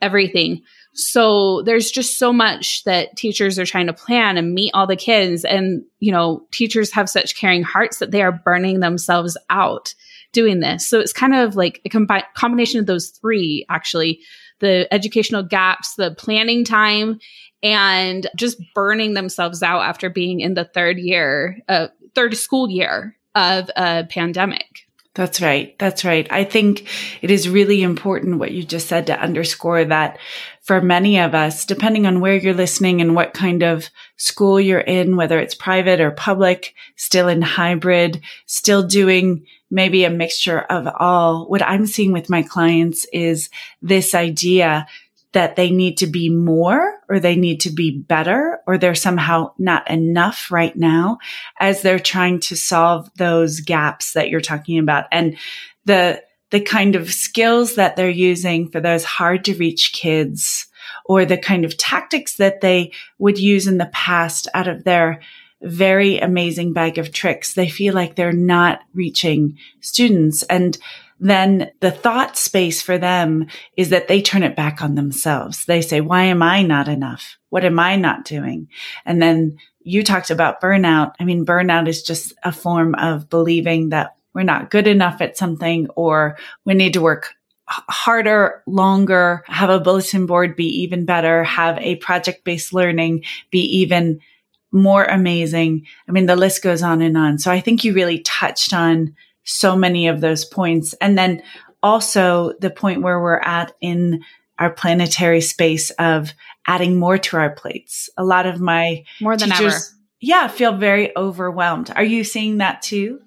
everything 0.00 0.62
so 0.94 1.62
there's 1.62 1.90
just 1.90 2.18
so 2.18 2.32
much 2.32 2.84
that 2.84 3.16
teachers 3.16 3.58
are 3.58 3.66
trying 3.66 3.86
to 3.86 3.92
plan 3.92 4.36
and 4.38 4.54
meet 4.54 4.70
all 4.74 4.86
the 4.86 4.96
kids 4.96 5.44
and 5.44 5.82
you 6.00 6.12
know 6.12 6.46
teachers 6.52 6.92
have 6.92 7.08
such 7.08 7.36
caring 7.36 7.62
hearts 7.62 7.98
that 7.98 8.10
they 8.10 8.22
are 8.22 8.32
burning 8.32 8.80
themselves 8.80 9.36
out 9.50 9.94
doing 10.32 10.60
this 10.60 10.88
so 10.88 10.98
it's 10.98 11.12
kind 11.12 11.34
of 11.34 11.56
like 11.56 11.80
a 11.84 11.88
com- 11.88 12.08
combination 12.34 12.80
of 12.80 12.86
those 12.86 13.10
three 13.10 13.66
actually 13.68 14.20
the 14.60 14.86
educational 14.92 15.42
gaps 15.42 15.94
the 15.96 16.14
planning 16.14 16.64
time 16.64 17.18
and 17.64 18.28
just 18.36 18.60
burning 18.74 19.14
themselves 19.14 19.62
out 19.62 19.80
after 19.80 20.10
being 20.10 20.40
in 20.40 20.52
the 20.52 20.66
third 20.66 20.98
year, 20.98 21.58
uh, 21.66 21.88
third 22.14 22.36
school 22.36 22.70
year 22.70 23.16
of 23.34 23.70
a 23.74 24.04
pandemic. 24.08 24.73
That's 25.14 25.40
right. 25.40 25.78
That's 25.78 26.04
right. 26.04 26.26
I 26.30 26.42
think 26.42 26.88
it 27.22 27.30
is 27.30 27.48
really 27.48 27.82
important 27.82 28.40
what 28.40 28.50
you 28.50 28.64
just 28.64 28.88
said 28.88 29.06
to 29.06 29.20
underscore 29.20 29.84
that 29.84 30.18
for 30.62 30.80
many 30.80 31.20
of 31.20 31.36
us, 31.36 31.64
depending 31.64 32.04
on 32.04 32.20
where 32.20 32.36
you're 32.36 32.52
listening 32.52 33.00
and 33.00 33.14
what 33.14 33.32
kind 33.32 33.62
of 33.62 33.90
school 34.16 34.60
you're 34.60 34.80
in, 34.80 35.14
whether 35.14 35.38
it's 35.38 35.54
private 35.54 36.00
or 36.00 36.10
public, 36.10 36.74
still 36.96 37.28
in 37.28 37.42
hybrid, 37.42 38.22
still 38.46 38.82
doing 38.82 39.46
maybe 39.70 40.04
a 40.04 40.10
mixture 40.10 40.60
of 40.60 40.88
all. 40.98 41.46
What 41.48 41.62
I'm 41.62 41.86
seeing 41.86 42.12
with 42.12 42.28
my 42.30 42.42
clients 42.42 43.06
is 43.12 43.50
this 43.82 44.16
idea 44.16 44.86
that 45.34 45.56
they 45.56 45.70
need 45.70 45.98
to 45.98 46.06
be 46.06 46.30
more 46.30 47.00
or 47.08 47.20
they 47.20 47.36
need 47.36 47.60
to 47.60 47.70
be 47.70 47.90
better 47.90 48.60
or 48.66 48.78
they're 48.78 48.94
somehow 48.94 49.52
not 49.58 49.88
enough 49.90 50.50
right 50.50 50.74
now 50.74 51.18
as 51.60 51.82
they're 51.82 51.98
trying 51.98 52.40
to 52.40 52.56
solve 52.56 53.10
those 53.16 53.60
gaps 53.60 54.14
that 54.14 54.30
you're 54.30 54.40
talking 54.40 54.78
about. 54.78 55.04
And 55.12 55.36
the, 55.84 56.22
the 56.50 56.60
kind 56.60 56.94
of 56.94 57.12
skills 57.12 57.74
that 57.74 57.96
they're 57.96 58.08
using 58.08 58.70
for 58.70 58.80
those 58.80 59.04
hard 59.04 59.44
to 59.44 59.54
reach 59.54 59.92
kids 59.92 60.68
or 61.04 61.24
the 61.24 61.38
kind 61.38 61.64
of 61.64 61.76
tactics 61.76 62.36
that 62.36 62.60
they 62.60 62.92
would 63.18 63.38
use 63.38 63.66
in 63.66 63.78
the 63.78 63.90
past 63.92 64.48
out 64.54 64.68
of 64.68 64.84
their 64.84 65.20
very 65.62 66.18
amazing 66.18 66.72
bag 66.72 66.98
of 66.98 67.12
tricks. 67.12 67.54
They 67.54 67.68
feel 67.68 67.94
like 67.94 68.14
they're 68.14 68.32
not 68.32 68.80
reaching 68.92 69.58
students. 69.80 70.42
And 70.44 70.78
then 71.20 71.70
the 71.80 71.90
thought 71.90 72.36
space 72.36 72.82
for 72.82 72.98
them 72.98 73.46
is 73.76 73.90
that 73.90 74.08
they 74.08 74.20
turn 74.20 74.42
it 74.42 74.56
back 74.56 74.82
on 74.82 74.94
themselves. 74.94 75.64
They 75.64 75.80
say, 75.80 76.00
why 76.00 76.24
am 76.24 76.42
I 76.42 76.62
not 76.62 76.88
enough? 76.88 77.38
What 77.50 77.64
am 77.64 77.78
I 77.78 77.96
not 77.96 78.24
doing? 78.24 78.68
And 79.04 79.22
then 79.22 79.58
you 79.80 80.02
talked 80.02 80.30
about 80.30 80.60
burnout. 80.60 81.12
I 81.20 81.24
mean, 81.24 81.46
burnout 81.46 81.88
is 81.88 82.02
just 82.02 82.32
a 82.42 82.52
form 82.52 82.94
of 82.96 83.28
believing 83.28 83.90
that 83.90 84.16
we're 84.34 84.42
not 84.42 84.70
good 84.70 84.88
enough 84.88 85.20
at 85.20 85.38
something 85.38 85.88
or 85.94 86.36
we 86.64 86.74
need 86.74 86.94
to 86.94 87.00
work 87.00 87.34
harder, 87.66 88.62
longer, 88.66 89.42
have 89.46 89.70
a 89.70 89.80
bulletin 89.80 90.26
board 90.26 90.56
be 90.56 90.82
even 90.82 91.04
better, 91.04 91.44
have 91.44 91.78
a 91.78 91.96
project 91.96 92.44
based 92.44 92.72
learning 92.72 93.24
be 93.50 93.60
even 93.60 94.20
more 94.70 95.04
amazing. 95.04 95.86
I 96.08 96.12
mean, 96.12 96.26
the 96.26 96.36
list 96.36 96.62
goes 96.62 96.82
on 96.82 97.00
and 97.00 97.16
on. 97.16 97.38
So 97.38 97.50
I 97.50 97.60
think 97.60 97.84
you 97.84 97.94
really 97.94 98.18
touched 98.18 98.74
on 98.74 99.14
so 99.44 99.76
many 99.76 100.08
of 100.08 100.20
those 100.20 100.44
points. 100.44 100.94
And 101.00 101.16
then 101.16 101.42
also 101.82 102.52
the 102.60 102.70
point 102.70 103.02
where 103.02 103.20
we're 103.20 103.40
at 103.40 103.72
in 103.80 104.22
our 104.58 104.70
planetary 104.70 105.40
space 105.40 105.90
of 105.90 106.32
adding 106.66 106.96
more 106.96 107.18
to 107.18 107.36
our 107.36 107.50
plates. 107.50 108.08
A 108.16 108.24
lot 108.24 108.46
of 108.46 108.60
my 108.60 109.04
more 109.20 109.36
than 109.36 109.50
teachers, 109.50 109.74
ever. 109.74 109.84
Yeah, 110.20 110.48
feel 110.48 110.76
very 110.76 111.14
overwhelmed. 111.16 111.92
Are 111.94 112.04
you 112.04 112.24
seeing 112.24 112.58
that 112.58 112.80
too? 112.80 113.20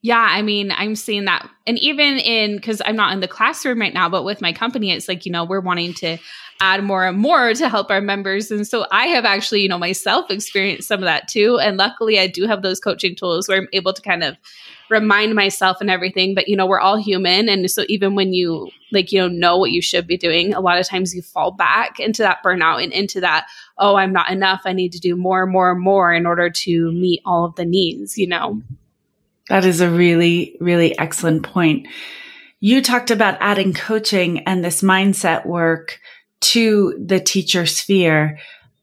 Yeah, 0.00 0.18
I 0.18 0.42
mean, 0.42 0.72
I'm 0.72 0.96
seeing 0.96 1.24
that. 1.26 1.48
And 1.66 1.78
even 1.80 2.18
in, 2.18 2.56
because 2.56 2.80
I'm 2.84 2.96
not 2.96 3.12
in 3.12 3.20
the 3.20 3.28
classroom 3.28 3.80
right 3.80 3.92
now, 3.92 4.08
but 4.08 4.24
with 4.24 4.40
my 4.40 4.52
company, 4.52 4.92
it's 4.92 5.08
like, 5.08 5.26
you 5.26 5.32
know, 5.32 5.44
we're 5.44 5.60
wanting 5.60 5.92
to 5.94 6.18
add 6.60 6.82
more 6.82 7.06
and 7.06 7.18
more 7.18 7.54
to 7.54 7.68
help 7.68 7.90
our 7.90 8.00
members. 8.00 8.50
And 8.50 8.66
so 8.66 8.86
I 8.90 9.06
have 9.06 9.24
actually, 9.24 9.62
you 9.62 9.68
know, 9.68 9.78
myself 9.78 10.30
experienced 10.30 10.88
some 10.88 11.00
of 11.00 11.04
that 11.04 11.28
too. 11.28 11.58
And 11.58 11.76
luckily, 11.76 12.18
I 12.18 12.26
do 12.26 12.46
have 12.46 12.62
those 12.62 12.80
coaching 12.80 13.14
tools 13.14 13.48
where 13.48 13.58
I'm 13.58 13.68
able 13.72 13.92
to 13.92 14.02
kind 14.02 14.24
of 14.24 14.36
remind 14.90 15.34
myself 15.34 15.80
and 15.80 15.90
everything. 15.90 16.34
But, 16.34 16.48
you 16.48 16.56
know, 16.56 16.66
we're 16.66 16.80
all 16.80 16.96
human. 16.96 17.48
And 17.48 17.70
so 17.70 17.84
even 17.88 18.14
when 18.14 18.32
you, 18.32 18.70
like, 18.90 19.12
you 19.12 19.20
know, 19.20 19.28
know 19.28 19.56
what 19.56 19.70
you 19.70 19.82
should 19.82 20.06
be 20.06 20.16
doing, 20.16 20.52
a 20.52 20.60
lot 20.60 20.78
of 20.80 20.88
times 20.88 21.14
you 21.14 21.22
fall 21.22 21.52
back 21.52 22.00
into 22.00 22.22
that 22.22 22.42
burnout 22.44 22.82
and 22.82 22.92
into 22.92 23.20
that, 23.20 23.46
oh, 23.76 23.96
I'm 23.96 24.12
not 24.12 24.30
enough. 24.30 24.62
I 24.64 24.72
need 24.72 24.92
to 24.92 25.00
do 25.00 25.14
more 25.14 25.44
and 25.44 25.52
more 25.52 25.70
and 25.70 25.80
more 25.80 26.12
in 26.12 26.26
order 26.26 26.50
to 26.50 26.92
meet 26.92 27.20
all 27.24 27.44
of 27.44 27.54
the 27.54 27.66
needs, 27.66 28.18
you 28.18 28.26
know? 28.26 28.62
That 29.48 29.64
is 29.64 29.80
a 29.80 29.88
really, 29.90 30.56
really 30.60 30.98
excellent 30.98 31.42
point. 31.42 31.86
You 32.60 32.82
talked 32.82 33.10
about 33.12 33.38
adding 33.40 33.72
coaching 33.72 34.40
and 34.40 34.64
this 34.64 34.82
mindset 34.82 35.46
work 35.46 36.00
to 36.40 36.94
the 37.04 37.20
teacher 37.20 37.66
sphere. 37.66 38.38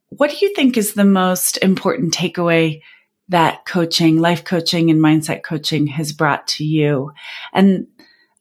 What 0.10 0.32
do 0.32 0.46
you 0.46 0.54
think 0.54 0.78
is 0.78 0.94
the 0.94 1.06
most 1.06 1.58
important 1.58 2.14
takeaway 2.14 2.82
that 3.30 3.66
coaching, 3.66 4.20
life 4.20 4.44
coaching 4.44 4.90
and 4.92 5.00
mindset 5.00 5.44
coaching 5.44 5.88
has 5.88 6.14
brought 6.14 6.48
to 6.48 6.64
you? 6.64 7.12
And 7.54 7.88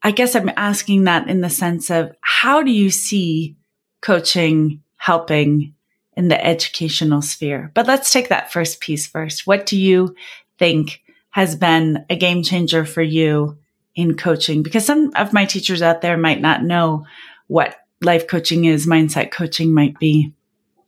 I 0.03 0.11
guess 0.11 0.35
I'm 0.35 0.51
asking 0.57 1.05
that 1.05 1.29
in 1.29 1.41
the 1.41 1.51
sense 1.51 1.91
of 1.91 2.15
how 2.21 2.63
do 2.63 2.71
you 2.71 2.91
see 2.91 3.57
coaching 4.03 4.83
helping 4.97 5.75
in 6.17 6.29
the 6.29 6.45
educational 6.45 7.23
sphere? 7.23 7.71
But 7.75 7.87
let's 7.87 8.13
take 8.13 8.29
that 8.29 8.53
first 8.53 8.81
piece 8.81 9.07
first. 9.07 9.47
What 9.47 9.67
do 9.67 9.79
you 9.79 10.15
think 10.59 11.03
has 11.31 11.57
been 11.57 12.05
a 12.11 12.17
game 12.17 12.43
changer 12.43 12.85
for 12.85 13.03
you 13.03 13.59
in 13.95 14.17
coaching? 14.17 14.63
Because 14.63 14.85
some 14.85 15.11
of 15.17 15.33
my 15.33 15.47
teachers 15.47 15.83
out 15.83 16.03
there 16.03 16.17
might 16.17 16.41
not 16.41 16.63
know 16.63 17.07
what 17.47 17.77
life 18.05 18.27
coaching 18.27 18.65
is, 18.65 18.87
mindset 18.87 19.31
coaching 19.31 19.73
might 19.73 19.99
be. 19.99 20.33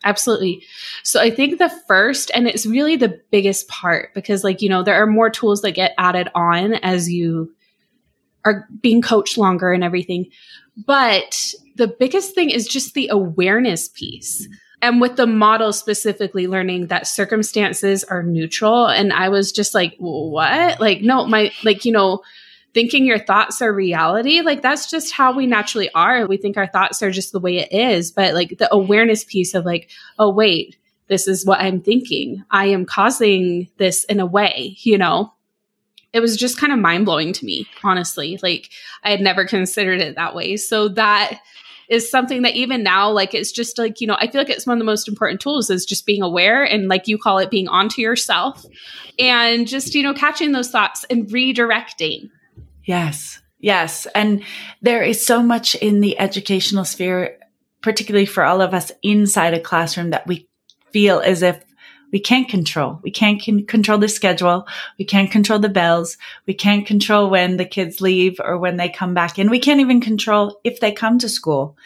Absolutely. 0.04 0.62
So 1.02 1.20
I 1.20 1.30
think 1.30 1.58
the 1.58 1.73
first, 1.88 2.30
and 2.35 2.46
it's 2.46 2.66
really 2.66 2.96
the 2.96 3.20
biggest 3.30 3.66
part 3.68 4.14
because, 4.14 4.44
like, 4.44 4.62
you 4.62 4.68
know, 4.68 4.82
there 4.82 5.02
are 5.02 5.06
more 5.06 5.30
tools 5.30 5.62
that 5.62 5.73
get 5.73 5.94
added 5.99 6.28
on 6.35 6.75
as 6.75 7.11
you 7.11 7.52
are 8.44 8.68
being 8.80 9.02
coached 9.02 9.37
longer 9.37 9.73
and 9.73 9.82
everything. 9.82 10.26
But 10.87 11.52
the 11.75 11.88
biggest 11.88 12.35
thing 12.35 12.50
is 12.50 12.68
just 12.68 12.94
the 12.94 13.08
awareness 13.08 13.88
piece. 13.88 14.46
And 14.82 15.00
with 15.00 15.16
the 15.16 15.26
model 15.26 15.73
specifically 15.73 16.46
learning 16.46 16.88
that 16.88 17.06
circumstances 17.06 18.04
are 18.04 18.23
neutral. 18.23 18.87
And 18.87 19.12
I 19.12 19.30
was 19.30 19.50
just 19.50 19.75
like, 19.75 19.96
what? 19.99 20.78
Like, 20.78 21.00
no, 21.00 21.26
my, 21.26 21.50
like, 21.64 21.85
you 21.85 21.92
know, 21.92 22.20
thinking 22.76 23.06
your 23.06 23.18
thoughts 23.18 23.62
are 23.62 23.73
reality, 23.73 24.42
like 24.42 24.61
that's 24.61 24.90
just 24.90 25.11
how 25.11 25.33
we 25.33 25.47
naturally 25.47 25.88
are. 25.95 26.26
We 26.26 26.37
think 26.37 26.59
our 26.59 26.66
thoughts 26.66 27.02
are 27.02 27.11
just 27.11 27.33
the 27.33 27.40
way 27.40 27.56
it 27.56 27.73
is. 27.73 28.11
But 28.11 28.35
like 28.35 28.59
the 28.59 28.68
awareness 28.71 29.25
piece 29.25 29.54
of 29.54 29.64
like, 29.64 29.88
oh, 30.18 30.28
wait, 30.28 30.76
this 31.09 31.26
is 31.26 31.47
what 31.47 31.59
I'm 31.59 31.80
thinking. 31.80 32.45
I 32.50 32.66
am 32.66 32.85
causing 32.85 33.71
this 33.78 34.04
in 34.04 34.21
a 34.21 34.26
way, 34.26 34.76
you 34.80 34.99
know? 34.99 35.33
It 36.12 36.21
was 36.21 36.37
just 36.37 36.59
kind 36.59 36.71
of 36.71 36.78
mind 36.78 37.06
blowing 37.06 37.33
to 37.33 37.47
me, 37.47 37.66
honestly. 37.83 38.38
Like 38.42 38.68
I 39.02 39.11
had 39.11 39.23
never 39.23 39.47
considered 39.47 40.02
it 40.02 40.16
that 40.16 40.35
way. 40.35 40.59
So 40.59 40.88
that 40.88 41.40
is 41.88 42.11
something 42.11 42.42
that 42.42 42.56
even 42.56 42.83
now, 42.83 43.11
like 43.11 43.33
it's 43.33 43.52
just 43.52 43.78
like, 43.78 44.02
you 44.02 44.06
know, 44.06 44.18
I 44.21 44.30
feel 44.30 44.42
like 44.42 44.50
it's 44.50 44.66
one 44.66 44.76
of 44.76 44.80
the 44.80 44.85
most 44.85 45.09
important 45.09 45.40
tools 45.40 45.71
is 45.71 45.87
just 45.87 46.04
being 46.04 46.21
aware 46.21 46.62
and 46.62 46.88
like 46.88 47.09
you 47.09 47.16
call 47.16 47.38
it 47.38 47.49
being 47.49 47.68
onto 47.68 48.02
yourself 48.02 48.66
and 49.18 49.66
just, 49.66 49.95
you 49.95 50.02
know, 50.02 50.12
catching 50.12 50.52
those 50.52 50.71
thoughts 50.71 51.06
and 51.09 51.26
redirecting 51.28 52.28
Yes. 52.87 53.43
Yes. 53.59 54.07
And 54.14 54.43
there 54.81 55.02
is 55.02 55.25
so 55.25 55.43
much 55.43 55.75
in 55.75 56.00
the 56.00 56.19
educational 56.19 56.85
sphere, 56.85 57.38
particularly 57.83 58.26
for 58.26 58.45
all 58.45 58.62
of 58.62 58.73
us 58.73 58.93
inside 59.02 59.55
a 59.55 59.61
classroom 59.61 60.11
that 60.11 60.26
we 60.26 60.49
feel 60.93 61.19
as 61.21 61.43
if 61.43 61.62
we 62.12 62.21
can't 62.21 62.49
control. 62.49 63.00
We 63.02 63.11
can't 63.11 63.45
con- 63.45 63.66
control 63.66 63.99
the 63.99 64.09
schedule. 64.09 64.66
We 64.99 65.05
can't 65.05 65.31
control 65.31 65.59
the 65.59 65.69
bells. 65.69 66.16
We 66.47 66.55
can't 66.55 66.87
control 66.87 67.28
when 67.28 67.57
the 67.57 67.64
kids 67.64 68.00
leave 68.00 68.40
or 68.43 68.57
when 68.59 68.76
they 68.76 68.88
come 68.88 69.12
back 69.12 69.38
and 69.38 69.50
We 69.50 69.59
can't 69.59 69.81
even 69.81 70.00
control 70.00 70.61
if 70.62 70.78
they 70.78 70.93
come 70.93 71.19
to 71.19 71.28
school. 71.28 71.76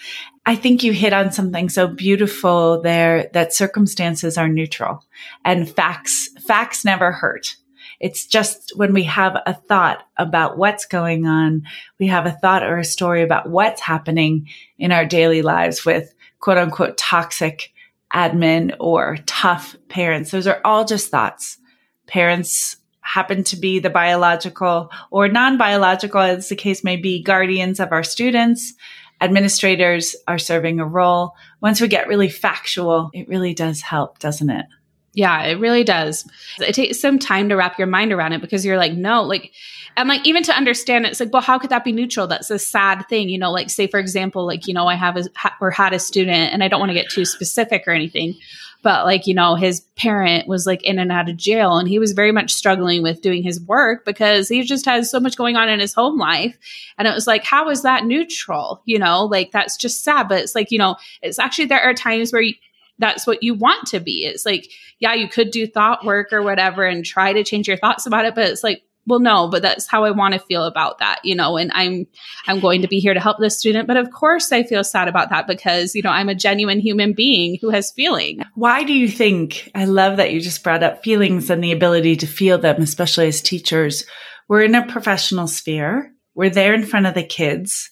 I 0.44 0.56
think 0.56 0.82
you 0.82 0.92
hit 0.92 1.14
on 1.14 1.32
something 1.32 1.70
so 1.70 1.86
beautiful 1.86 2.82
there 2.82 3.30
that 3.32 3.54
circumstances 3.54 4.36
are 4.36 4.48
neutral 4.48 5.04
and 5.44 5.68
facts, 5.68 6.28
facts 6.46 6.84
never 6.84 7.12
hurt. 7.12 7.56
It's 8.00 8.24
just 8.26 8.72
when 8.76 8.94
we 8.94 9.02
have 9.04 9.36
a 9.46 9.52
thought 9.52 10.02
about 10.16 10.56
what's 10.56 10.86
going 10.86 11.26
on, 11.26 11.62
we 11.98 12.06
have 12.06 12.24
a 12.24 12.32
thought 12.32 12.62
or 12.62 12.78
a 12.78 12.84
story 12.84 13.22
about 13.22 13.50
what's 13.50 13.82
happening 13.82 14.48
in 14.78 14.90
our 14.90 15.04
daily 15.04 15.42
lives 15.42 15.84
with 15.84 16.14
quote 16.40 16.56
unquote 16.56 16.96
toxic 16.96 17.72
admin 18.12 18.74
or 18.80 19.18
tough 19.26 19.76
parents. 19.88 20.30
Those 20.30 20.46
are 20.46 20.60
all 20.64 20.84
just 20.84 21.10
thoughts. 21.10 21.58
Parents 22.06 22.76
happen 23.02 23.44
to 23.44 23.56
be 23.56 23.78
the 23.78 23.90
biological 23.90 24.90
or 25.10 25.28
non 25.28 25.58
biological, 25.58 26.20
as 26.20 26.48
the 26.48 26.56
case 26.56 26.82
may 26.82 26.96
be, 26.96 27.22
guardians 27.22 27.80
of 27.80 27.92
our 27.92 28.02
students. 28.02 28.74
Administrators 29.20 30.16
are 30.26 30.38
serving 30.38 30.80
a 30.80 30.86
role. 30.86 31.34
Once 31.60 31.80
we 31.80 31.88
get 31.88 32.08
really 32.08 32.30
factual, 32.30 33.10
it 33.12 33.28
really 33.28 33.52
does 33.52 33.82
help, 33.82 34.18
doesn't 34.18 34.48
it? 34.48 34.64
Yeah, 35.12 35.42
it 35.42 35.58
really 35.58 35.82
does. 35.82 36.24
It 36.60 36.74
takes 36.74 37.00
some 37.00 37.18
time 37.18 37.48
to 37.48 37.56
wrap 37.56 37.78
your 37.78 37.88
mind 37.88 38.12
around 38.12 38.32
it 38.32 38.40
because 38.40 38.64
you're 38.64 38.78
like, 38.78 38.92
no, 38.92 39.22
like, 39.22 39.50
and 39.96 40.08
like 40.08 40.24
even 40.24 40.44
to 40.44 40.52
understand 40.56 41.04
it, 41.04 41.10
it's 41.10 41.18
like, 41.18 41.32
well, 41.32 41.42
how 41.42 41.58
could 41.58 41.70
that 41.70 41.82
be 41.82 41.90
neutral? 41.90 42.28
That's 42.28 42.50
a 42.50 42.60
sad 42.60 43.08
thing, 43.08 43.28
you 43.28 43.36
know. 43.36 43.50
Like, 43.50 43.70
say 43.70 43.88
for 43.88 43.98
example, 43.98 44.46
like 44.46 44.68
you 44.68 44.74
know, 44.74 44.86
I 44.86 44.94
have 44.94 45.16
a 45.16 45.24
or 45.60 45.72
had 45.72 45.92
a 45.92 45.98
student, 45.98 46.52
and 46.52 46.62
I 46.62 46.68
don't 46.68 46.78
want 46.78 46.90
to 46.90 46.94
get 46.94 47.10
too 47.10 47.24
specific 47.24 47.88
or 47.88 47.90
anything, 47.90 48.36
but 48.82 49.04
like 49.04 49.26
you 49.26 49.34
know, 49.34 49.56
his 49.56 49.80
parent 49.96 50.46
was 50.46 50.64
like 50.64 50.80
in 50.84 51.00
and 51.00 51.10
out 51.10 51.28
of 51.28 51.36
jail, 51.36 51.76
and 51.76 51.88
he 51.88 51.98
was 51.98 52.12
very 52.12 52.30
much 52.30 52.54
struggling 52.54 53.02
with 53.02 53.20
doing 53.20 53.42
his 53.42 53.60
work 53.60 54.04
because 54.04 54.48
he 54.48 54.62
just 54.62 54.86
has 54.86 55.10
so 55.10 55.18
much 55.18 55.36
going 55.36 55.56
on 55.56 55.68
in 55.68 55.80
his 55.80 55.92
home 55.92 56.20
life, 56.20 56.56
and 56.98 57.08
it 57.08 57.14
was 57.14 57.26
like, 57.26 57.42
how 57.42 57.68
is 57.68 57.82
that 57.82 58.04
neutral? 58.04 58.80
You 58.84 59.00
know, 59.00 59.24
like 59.24 59.50
that's 59.50 59.76
just 59.76 60.04
sad, 60.04 60.28
but 60.28 60.38
it's 60.38 60.54
like 60.54 60.70
you 60.70 60.78
know, 60.78 60.94
it's 61.20 61.40
actually 61.40 61.66
there 61.66 61.82
are 61.82 61.94
times 61.94 62.32
where. 62.32 62.42
You, 62.42 62.54
that's 63.00 63.26
what 63.26 63.42
you 63.42 63.54
want 63.54 63.88
to 63.88 63.98
be. 63.98 64.24
It's 64.24 64.46
like, 64.46 64.70
yeah, 65.00 65.14
you 65.14 65.28
could 65.28 65.50
do 65.50 65.66
thought 65.66 66.04
work 66.04 66.32
or 66.32 66.42
whatever 66.42 66.84
and 66.84 67.04
try 67.04 67.32
to 67.32 67.42
change 67.42 67.66
your 67.66 67.76
thoughts 67.76 68.06
about 68.06 68.26
it, 68.26 68.34
but 68.34 68.48
it's 68.48 68.62
like, 68.62 68.82
well, 69.06 69.18
no, 69.18 69.48
but 69.48 69.62
that's 69.62 69.88
how 69.88 70.04
I 70.04 70.10
want 70.10 70.34
to 70.34 70.40
feel 70.40 70.64
about 70.64 70.98
that, 70.98 71.20
you 71.24 71.34
know, 71.34 71.56
and 71.56 71.72
I'm, 71.74 72.06
I'm 72.46 72.60
going 72.60 72.82
to 72.82 72.88
be 72.88 73.00
here 73.00 73.14
to 73.14 73.18
help 73.18 73.38
this 73.38 73.58
student. 73.58 73.88
But 73.88 73.96
of 73.96 74.10
course 74.10 74.52
I 74.52 74.62
feel 74.62 74.84
sad 74.84 75.08
about 75.08 75.30
that 75.30 75.46
because, 75.46 75.94
you 75.94 76.02
know, 76.02 76.10
I'm 76.10 76.28
a 76.28 76.34
genuine 76.34 76.78
human 76.78 77.14
being 77.14 77.56
who 77.60 77.70
has 77.70 77.90
feeling. 77.90 78.42
Why 78.54 78.84
do 78.84 78.92
you 78.92 79.08
think, 79.08 79.70
I 79.74 79.86
love 79.86 80.18
that 80.18 80.32
you 80.32 80.40
just 80.40 80.62
brought 80.62 80.82
up 80.82 81.02
feelings 81.02 81.48
and 81.48 81.64
the 81.64 81.72
ability 81.72 82.16
to 82.16 82.26
feel 82.26 82.58
them, 82.58 82.82
especially 82.82 83.26
as 83.26 83.40
teachers. 83.40 84.04
We're 84.48 84.62
in 84.62 84.74
a 84.74 84.86
professional 84.86 85.46
sphere. 85.46 86.12
We're 86.34 86.50
there 86.50 86.74
in 86.74 86.84
front 86.84 87.06
of 87.06 87.14
the 87.14 87.24
kids. 87.24 87.90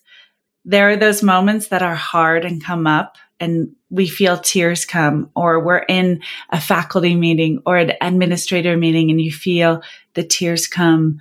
There 0.67 0.91
are 0.91 0.97
those 0.97 1.23
moments 1.23 1.69
that 1.69 1.83
are 1.83 1.97
hard 1.97 2.45
and 2.45 2.62
come 2.62 2.87
up 2.87 3.17
and 3.41 3.75
we 3.90 4.07
feel 4.07 4.38
tears 4.38 4.85
come 4.85 5.30
or 5.35 5.61
we're 5.61 5.85
in 5.88 6.21
a 6.50 6.61
faculty 6.61 7.14
meeting 7.14 7.62
or 7.64 7.76
an 7.76 7.92
administrator 8.00 8.76
meeting 8.76 9.11
and 9.11 9.21
you 9.21 9.33
feel 9.33 9.83
the 10.14 10.23
tears 10.23 10.66
come. 10.66 11.21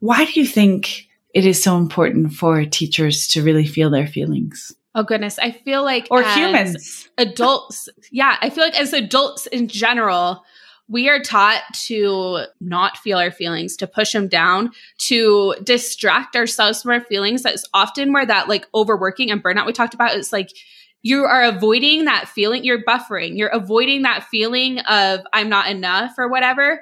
Why 0.00 0.24
do 0.24 0.38
you 0.38 0.46
think 0.46 1.08
it 1.32 1.46
is 1.46 1.62
so 1.62 1.78
important 1.78 2.32
for 2.32 2.64
teachers 2.64 3.26
to 3.28 3.42
really 3.42 3.66
feel 3.66 3.90
their 3.90 4.06
feelings? 4.06 4.74
Oh 4.94 5.02
goodness, 5.02 5.38
I 5.38 5.50
feel 5.50 5.82
like 5.82 6.06
or 6.10 6.22
humans, 6.22 7.08
adults. 7.18 7.88
Yeah, 8.12 8.36
I 8.40 8.50
feel 8.50 8.62
like 8.62 8.78
as 8.78 8.92
adults 8.92 9.46
in 9.46 9.66
general, 9.66 10.44
we 10.86 11.08
are 11.08 11.20
taught 11.20 11.62
to 11.86 12.44
not 12.60 12.98
feel 12.98 13.18
our 13.18 13.32
feelings, 13.32 13.76
to 13.78 13.86
push 13.88 14.12
them 14.12 14.28
down, 14.28 14.70
to 14.98 15.56
distract 15.64 16.36
ourselves 16.36 16.82
from 16.82 16.92
our 16.92 17.00
feelings. 17.00 17.42
That's 17.42 17.64
often 17.74 18.12
where 18.12 18.26
that 18.26 18.48
like 18.48 18.68
overworking 18.72 19.30
and 19.30 19.42
burnout 19.42 19.66
we 19.66 19.72
talked 19.72 19.94
about 19.94 20.14
is 20.14 20.32
like 20.32 20.50
you 21.04 21.24
are 21.24 21.44
avoiding 21.44 22.06
that 22.06 22.28
feeling. 22.28 22.64
You're 22.64 22.82
buffering. 22.82 23.36
You're 23.36 23.48
avoiding 23.48 24.02
that 24.02 24.24
feeling 24.24 24.78
of 24.80 25.20
I'm 25.34 25.50
not 25.50 25.70
enough 25.70 26.14
or 26.16 26.28
whatever. 26.28 26.80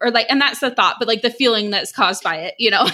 Or 0.00 0.10
like, 0.10 0.26
and 0.28 0.40
that's 0.40 0.58
the 0.58 0.72
thought, 0.72 0.96
but 0.98 1.06
like 1.06 1.22
the 1.22 1.30
feeling 1.30 1.70
that's 1.70 1.92
caused 1.92 2.24
by 2.24 2.38
it, 2.38 2.54
you 2.58 2.72
know, 2.72 2.84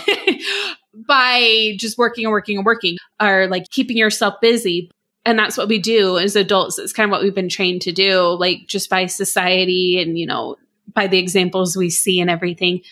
by 0.95 1.77
just 1.79 1.97
working 1.97 2.27
and 2.27 2.31
working 2.31 2.59
and 2.59 2.67
working 2.67 2.99
or 3.21 3.47
like 3.47 3.71
keeping 3.71 3.97
yourself 3.97 4.35
busy. 4.43 4.91
And 5.25 5.39
that's 5.39 5.57
what 5.57 5.67
we 5.67 5.79
do 5.79 6.19
as 6.19 6.37
adults. 6.37 6.79
It's 6.79 6.93
kind 6.93 7.07
of 7.07 7.11
what 7.11 7.23
we've 7.23 7.35
been 7.35 7.49
trained 7.49 7.81
to 7.83 7.93
do, 7.93 8.37
like 8.39 8.67
just 8.67 8.91
by 8.91 9.07
society 9.07 9.99
and, 10.01 10.19
you 10.19 10.27
know, 10.27 10.57
by 10.93 11.07
the 11.07 11.19
examples 11.19 11.75
we 11.75 11.89
see 11.89 12.21
and 12.21 12.29
everything 12.29 12.83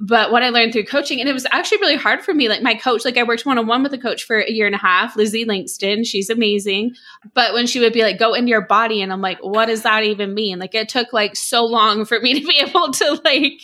but 0.00 0.30
what 0.30 0.44
I 0.44 0.50
learned 0.50 0.72
through 0.72 0.84
coaching, 0.84 1.18
and 1.20 1.28
it 1.28 1.32
was 1.32 1.46
actually 1.50 1.78
really 1.78 1.96
hard 1.96 2.22
for 2.22 2.32
me. 2.32 2.48
Like 2.48 2.62
my 2.62 2.74
coach, 2.74 3.04
like 3.04 3.16
I 3.16 3.24
worked 3.24 3.44
one 3.44 3.58
on 3.58 3.66
one 3.66 3.82
with 3.82 3.92
a 3.92 3.98
coach 3.98 4.24
for 4.24 4.38
a 4.38 4.50
year 4.50 4.66
and 4.66 4.74
a 4.74 4.78
half, 4.78 5.16
Lizzie 5.16 5.44
Langston. 5.44 6.04
She's 6.04 6.30
amazing. 6.30 6.94
But 7.34 7.52
when 7.52 7.66
she 7.66 7.80
would 7.80 7.92
be 7.92 8.02
like, 8.02 8.18
go 8.18 8.34
into 8.34 8.50
your 8.50 8.64
body, 8.64 9.02
and 9.02 9.12
I'm 9.12 9.20
like, 9.20 9.38
what 9.40 9.66
does 9.66 9.82
that 9.82 10.04
even 10.04 10.34
mean? 10.34 10.60
Like 10.60 10.74
it 10.74 10.88
took 10.88 11.12
like 11.12 11.34
so 11.34 11.64
long 11.64 12.04
for 12.04 12.20
me 12.20 12.34
to 12.40 12.46
be 12.46 12.58
able 12.58 12.92
to 12.92 13.20
like, 13.24 13.60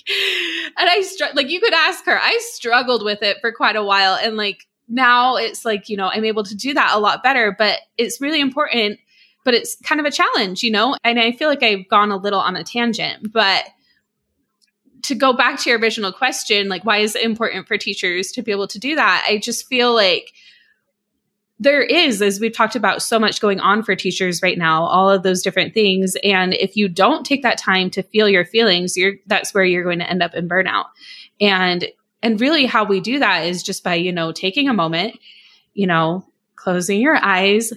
and 0.76 0.88
I 0.88 1.02
str- 1.02 1.34
like 1.34 1.50
you 1.50 1.60
could 1.60 1.74
ask 1.74 2.04
her. 2.06 2.18
I 2.20 2.36
struggled 2.50 3.04
with 3.04 3.22
it 3.22 3.38
for 3.40 3.52
quite 3.52 3.76
a 3.76 3.84
while, 3.84 4.14
and 4.14 4.36
like 4.36 4.66
now 4.88 5.36
it's 5.36 5.64
like 5.64 5.88
you 5.88 5.96
know 5.96 6.08
I'm 6.08 6.24
able 6.24 6.44
to 6.44 6.56
do 6.56 6.74
that 6.74 6.94
a 6.94 6.98
lot 6.98 7.22
better. 7.22 7.54
But 7.56 7.78
it's 7.96 8.20
really 8.20 8.40
important. 8.40 8.98
But 9.44 9.52
it's 9.52 9.76
kind 9.84 10.00
of 10.00 10.06
a 10.06 10.10
challenge, 10.10 10.62
you 10.62 10.70
know. 10.70 10.96
And 11.04 11.20
I 11.20 11.30
feel 11.32 11.50
like 11.50 11.62
I've 11.62 11.86
gone 11.88 12.10
a 12.10 12.16
little 12.16 12.40
on 12.40 12.56
a 12.56 12.64
tangent, 12.64 13.30
but 13.30 13.64
to 15.04 15.14
go 15.14 15.32
back 15.32 15.60
to 15.60 15.70
your 15.70 15.78
original 15.78 16.12
question, 16.12 16.68
like 16.68 16.84
why 16.84 16.98
is 16.98 17.14
it 17.14 17.22
important 17.22 17.68
for 17.68 17.76
teachers 17.76 18.32
to 18.32 18.42
be 18.42 18.50
able 18.50 18.66
to 18.68 18.78
do 18.78 18.96
that? 18.96 19.24
I 19.28 19.38
just 19.38 19.66
feel 19.66 19.94
like 19.94 20.32
there 21.60 21.82
is, 21.82 22.20
as 22.20 22.40
we've 22.40 22.54
talked 22.54 22.74
about, 22.74 23.02
so 23.02 23.18
much 23.18 23.40
going 23.40 23.60
on 23.60 23.82
for 23.82 23.94
teachers 23.94 24.42
right 24.42 24.58
now, 24.58 24.84
all 24.84 25.10
of 25.10 25.22
those 25.22 25.42
different 25.42 25.72
things. 25.72 26.16
And 26.24 26.54
if 26.54 26.76
you 26.76 26.88
don't 26.88 27.24
take 27.24 27.42
that 27.42 27.58
time 27.58 27.90
to 27.90 28.02
feel 28.02 28.28
your 28.28 28.44
feelings, 28.44 28.96
you're 28.96 29.14
that's 29.26 29.54
where 29.54 29.64
you're 29.64 29.84
going 29.84 30.00
to 30.00 30.08
end 30.08 30.22
up 30.22 30.34
in 30.34 30.48
burnout. 30.48 30.86
And 31.40 31.86
and 32.22 32.40
really 32.40 32.64
how 32.64 32.84
we 32.84 33.00
do 33.00 33.18
that 33.18 33.46
is 33.46 33.62
just 33.62 33.84
by, 33.84 33.94
you 33.94 34.10
know, 34.10 34.32
taking 34.32 34.68
a 34.68 34.74
moment, 34.74 35.18
you 35.74 35.86
know, 35.86 36.24
closing 36.56 37.00
your 37.00 37.16
eyes, 37.16 37.72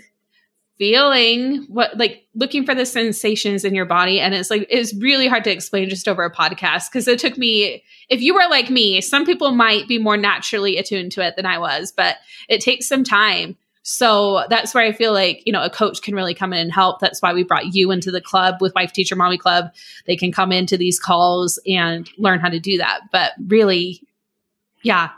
feeling 0.77 1.65
what 1.69 1.97
like 1.97 2.27
looking 2.35 2.65
for 2.65 2.75
the 2.75 2.85
sensations 2.85 3.65
in 3.65 3.73
your 3.73 3.85
body 3.85 4.19
and 4.19 4.35
it's 4.35 4.51
like 4.51 4.67
it's 4.69 4.93
really 4.95 5.27
hard 5.27 5.43
to 5.43 5.51
explain 5.51 5.89
just 5.89 6.07
over 6.07 6.23
a 6.23 6.31
podcast 6.31 6.89
because 6.91 7.07
it 7.07 7.17
took 7.17 7.37
me 7.37 7.83
if 8.09 8.21
you 8.21 8.33
were 8.33 8.47
like 8.49 8.69
me 8.69 9.01
some 9.01 9.25
people 9.25 9.51
might 9.51 9.87
be 9.87 9.97
more 9.97 10.17
naturally 10.17 10.77
attuned 10.77 11.11
to 11.11 11.25
it 11.25 11.35
than 11.35 11.47
i 11.47 11.57
was 11.57 11.91
but 11.91 12.17
it 12.47 12.61
takes 12.61 12.87
some 12.87 13.03
time. 13.03 13.57
So 13.83 14.43
that's 14.49 14.73
where 14.73 14.83
i 14.83 14.91
feel 14.91 15.13
like 15.13 15.43
you 15.45 15.53
know 15.53 15.63
a 15.63 15.69
coach 15.69 16.01
can 16.01 16.13
really 16.13 16.33
come 16.33 16.51
in 16.51 16.59
and 16.59 16.71
help. 16.71 16.99
That's 16.99 17.21
why 17.21 17.33
we 17.33 17.43
brought 17.43 17.73
you 17.73 17.91
into 17.91 18.11
the 18.11 18.19
club 18.19 18.55
with 18.59 18.75
wife 18.75 18.91
teacher 18.91 19.15
mommy 19.15 19.37
club. 19.37 19.71
They 20.05 20.17
can 20.17 20.31
come 20.31 20.51
into 20.51 20.77
these 20.77 20.99
calls 20.99 21.57
and 21.65 22.09
learn 22.17 22.39
how 22.39 22.49
to 22.49 22.59
do 22.59 22.77
that. 22.77 23.01
But 23.11 23.31
really 23.47 24.01
yeah 24.83 25.11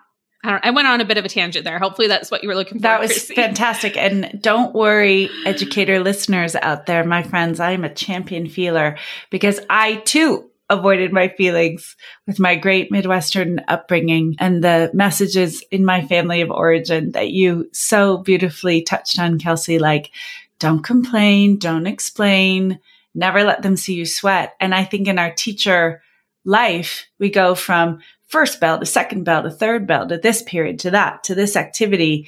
I, 0.44 0.60
I, 0.64 0.70
went 0.72 0.88
on 0.88 1.02
a 1.02 1.06
bit 1.06 1.18
of 1.18 1.26
a 1.26 1.30
tangent 1.30 1.66
there. 1.66 1.80
Hopefully, 1.80 2.08
that's 2.08 2.32
what 2.32 2.44
you 2.44 2.50
were 2.50 2.56
looking 2.56 2.80
for. 2.80 2.84
That 2.84 3.00
was 3.00 3.12
Chrissy. 3.12 3.36
fantastic. 3.36 3.98
And 3.98 4.40
don't 4.42 4.74
worry, 4.74 5.30
educator 5.46 6.00
listeners 6.00 6.56
out 6.56 6.86
there, 6.86 7.04
my 7.04 7.24
friends, 7.24 7.60
I 7.60 7.72
am 7.72 7.84
a 7.84 7.94
champion 7.94 8.48
feeler 8.48 8.98
because 9.30 9.60
I 9.70 9.96
too 9.98 10.50
avoided 10.70 11.12
my 11.12 11.30
feelings 11.30 11.96
with 12.28 12.40
my 12.40 12.56
great 12.56 12.92
Midwestern 12.92 13.62
upbringing 13.68 14.36
and 14.40 14.64
the 14.64 14.92
messages 14.94 15.64
in 15.72 15.84
my 15.84 16.06
family 16.06 16.42
of 16.42 16.52
origin 16.52 17.12
that 17.14 17.32
you 17.32 17.70
so 17.74 18.18
beautifully 18.18 18.84
touched 18.84 19.20
on, 19.20 19.40
Kelsey, 19.40 19.80
like 19.80 20.12
don't 20.60 20.84
complain, 20.84 21.58
don't 21.58 21.88
explain, 21.88 22.80
never 23.16 23.44
let 23.44 23.64
them 23.64 23.76
see 23.76 23.96
you 23.96 24.06
sweat. 24.06 24.56
And 24.60 24.76
I 24.76 24.84
think 24.84 25.08
in 25.08 25.18
our 25.18 25.34
teacher 25.34 26.02
life, 26.50 27.08
we 27.20 27.30
go 27.30 27.56
from 27.56 28.00
first 28.28 28.60
bell 28.60 28.80
to 28.80 28.86
second 28.86 29.24
bell 29.24 29.44
to 29.44 29.50
third 29.50 29.88
bell 29.88 30.08
to 30.08 30.18
this 30.18 30.42
period 30.42 30.80
to 30.80 30.92
that 30.92 31.24
to 31.24 31.36
this 31.36 31.56
activity, 31.56 32.28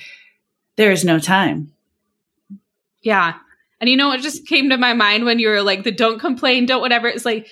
there 0.78 0.92
is 0.92 1.04
no 1.04 1.20
time. 1.20 1.74
Yeah. 3.02 3.34
And 3.80 3.90
you 3.90 3.98
know 3.98 4.10
what 4.10 4.22
just 4.22 4.48
came 4.48 4.70
to 4.70 4.78
my 4.78 4.94
mind 4.94 5.26
when 5.26 5.40
you 5.40 5.50
were 5.50 5.64
like 5.64 5.84
the 5.84 5.92
don't 5.92 6.20
complain, 6.20 6.68
don't 6.68 6.82
whatever. 6.82 7.08
It's 7.08 7.26
like 7.26 7.48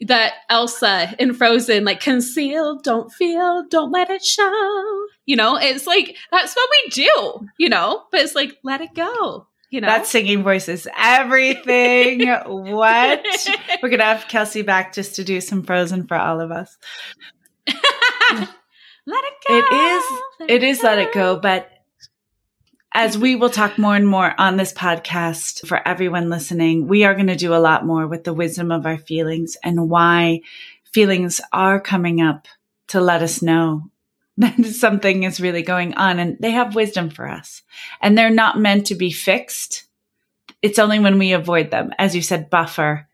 that 0.00 0.34
Elsa 0.48 1.14
in 1.18 1.34
Frozen, 1.34 1.84
like 1.84 2.00
conceal, 2.00 2.78
don't 2.78 3.12
feel, 3.12 3.64
don't 3.68 3.92
let 3.92 4.10
it 4.10 4.24
show. 4.24 5.06
You 5.26 5.36
know, 5.36 5.56
it's 5.56 5.86
like 5.86 6.16
that's 6.30 6.54
what 6.54 6.70
we 6.70 6.90
do, 6.90 7.48
you 7.58 7.68
know, 7.68 8.04
but 8.10 8.20
it's 8.20 8.34
like 8.34 8.56
let 8.62 8.80
it 8.80 8.94
go. 8.94 9.45
You 9.70 9.80
know? 9.80 9.88
That 9.88 10.06
singing 10.06 10.42
voice 10.42 10.68
is 10.68 10.88
everything. 10.96 12.28
what? 12.46 13.24
We're 13.82 13.88
gonna 13.88 14.04
have 14.04 14.28
Kelsey 14.28 14.62
back 14.62 14.92
just 14.92 15.16
to 15.16 15.24
do 15.24 15.40
some 15.40 15.62
Frozen 15.62 16.06
for 16.06 16.16
all 16.16 16.40
of 16.40 16.50
us. 16.50 16.76
let 17.66 18.48
it 19.24 19.34
go. 19.48 19.58
It 19.58 19.72
is, 19.72 20.04
let 20.40 20.50
it 20.50 20.62
is 20.62 20.82
let 20.82 20.98
it 20.98 21.12
go. 21.12 21.36
But 21.36 21.70
as 22.92 23.18
we 23.18 23.36
will 23.36 23.50
talk 23.50 23.76
more 23.76 23.94
and 23.94 24.08
more 24.08 24.34
on 24.38 24.56
this 24.56 24.72
podcast 24.72 25.66
for 25.66 25.86
everyone 25.86 26.30
listening, 26.30 26.86
we 26.86 27.04
are 27.04 27.14
going 27.14 27.26
to 27.26 27.36
do 27.36 27.54
a 27.54 27.58
lot 27.60 27.84
more 27.84 28.06
with 28.06 28.24
the 28.24 28.32
wisdom 28.32 28.72
of 28.72 28.86
our 28.86 28.96
feelings 28.96 29.56
and 29.62 29.90
why 29.90 30.40
feelings 30.94 31.40
are 31.52 31.78
coming 31.78 32.22
up 32.22 32.48
to 32.88 33.00
let 33.00 33.22
us 33.22 33.42
know 33.42 33.82
something 34.64 35.22
is 35.22 35.40
really 35.40 35.62
going 35.62 35.94
on 35.94 36.18
and 36.18 36.36
they 36.40 36.50
have 36.50 36.74
wisdom 36.74 37.10
for 37.10 37.28
us 37.28 37.62
and 38.00 38.16
they're 38.16 38.30
not 38.30 38.58
meant 38.58 38.86
to 38.86 38.94
be 38.94 39.10
fixed. 39.10 39.84
It's 40.62 40.78
only 40.78 40.98
when 40.98 41.18
we 41.18 41.32
avoid 41.32 41.70
them, 41.70 41.92
as 41.98 42.14
you 42.14 42.22
said, 42.22 42.50
buffer 42.50 43.06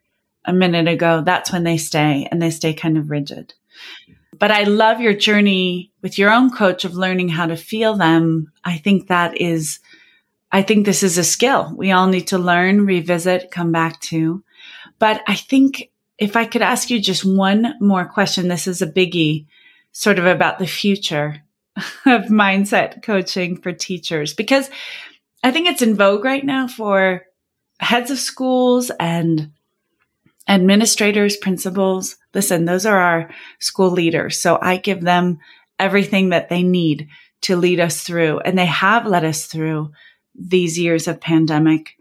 a 0.44 0.52
minute 0.52 0.88
ago, 0.88 1.22
that's 1.24 1.52
when 1.52 1.64
they 1.64 1.76
stay 1.76 2.26
and 2.30 2.42
they 2.42 2.50
stay 2.50 2.74
kind 2.74 2.98
of 2.98 3.10
rigid. 3.10 3.54
But 4.38 4.50
I 4.50 4.64
love 4.64 5.00
your 5.00 5.14
journey 5.14 5.92
with 6.02 6.18
your 6.18 6.30
own 6.30 6.50
coach 6.50 6.84
of 6.84 6.94
learning 6.94 7.28
how 7.28 7.46
to 7.46 7.56
feel 7.56 7.96
them. 7.96 8.52
I 8.64 8.78
think 8.78 9.06
that 9.06 9.40
is, 9.40 9.78
I 10.50 10.62
think 10.62 10.84
this 10.84 11.02
is 11.02 11.18
a 11.18 11.24
skill 11.24 11.72
we 11.76 11.92
all 11.92 12.08
need 12.08 12.28
to 12.28 12.38
learn, 12.38 12.86
revisit, 12.86 13.50
come 13.50 13.70
back 13.70 14.00
to. 14.00 14.42
But 14.98 15.22
I 15.28 15.36
think 15.36 15.90
if 16.18 16.36
I 16.36 16.44
could 16.44 16.62
ask 16.62 16.90
you 16.90 17.00
just 17.00 17.24
one 17.24 17.74
more 17.80 18.04
question, 18.04 18.48
this 18.48 18.66
is 18.66 18.82
a 18.82 18.86
biggie 18.86 19.46
sort 19.92 20.18
of 20.18 20.26
about 20.26 20.58
the 20.58 20.66
future 20.66 21.42
of 22.06 22.24
mindset 22.24 23.02
coaching 23.02 23.56
for 23.56 23.72
teachers, 23.72 24.34
because 24.34 24.70
I 25.42 25.50
think 25.50 25.68
it's 25.68 25.82
in 25.82 25.96
vogue 25.96 26.24
right 26.24 26.44
now 26.44 26.68
for 26.68 27.22
heads 27.80 28.10
of 28.10 28.18
schools 28.18 28.90
and 29.00 29.52
administrators, 30.48 31.36
principals. 31.36 32.16
Listen, 32.34 32.64
those 32.64 32.86
are 32.86 32.98
our 32.98 33.30
school 33.58 33.90
leaders. 33.90 34.40
So 34.40 34.58
I 34.60 34.76
give 34.76 35.00
them 35.00 35.38
everything 35.78 36.30
that 36.30 36.48
they 36.48 36.62
need 36.62 37.08
to 37.42 37.56
lead 37.56 37.80
us 37.80 38.02
through. 38.02 38.40
And 38.40 38.56
they 38.56 38.66
have 38.66 39.06
led 39.06 39.24
us 39.24 39.46
through 39.46 39.92
these 40.34 40.78
years 40.78 41.08
of 41.08 41.20
pandemic. 41.20 41.96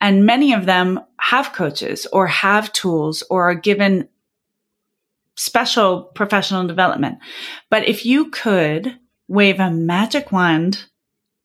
And 0.00 0.26
many 0.26 0.52
of 0.52 0.66
them 0.66 1.00
have 1.18 1.52
coaches 1.52 2.06
or 2.12 2.26
have 2.26 2.72
tools 2.72 3.22
or 3.28 3.50
are 3.50 3.54
given 3.54 4.08
special 5.36 6.04
professional 6.14 6.66
development. 6.66 7.18
But 7.70 7.86
if 7.86 8.04
you 8.04 8.30
could 8.30 8.98
wave 9.28 9.60
a 9.60 9.70
magic 9.70 10.32
wand, 10.32 10.84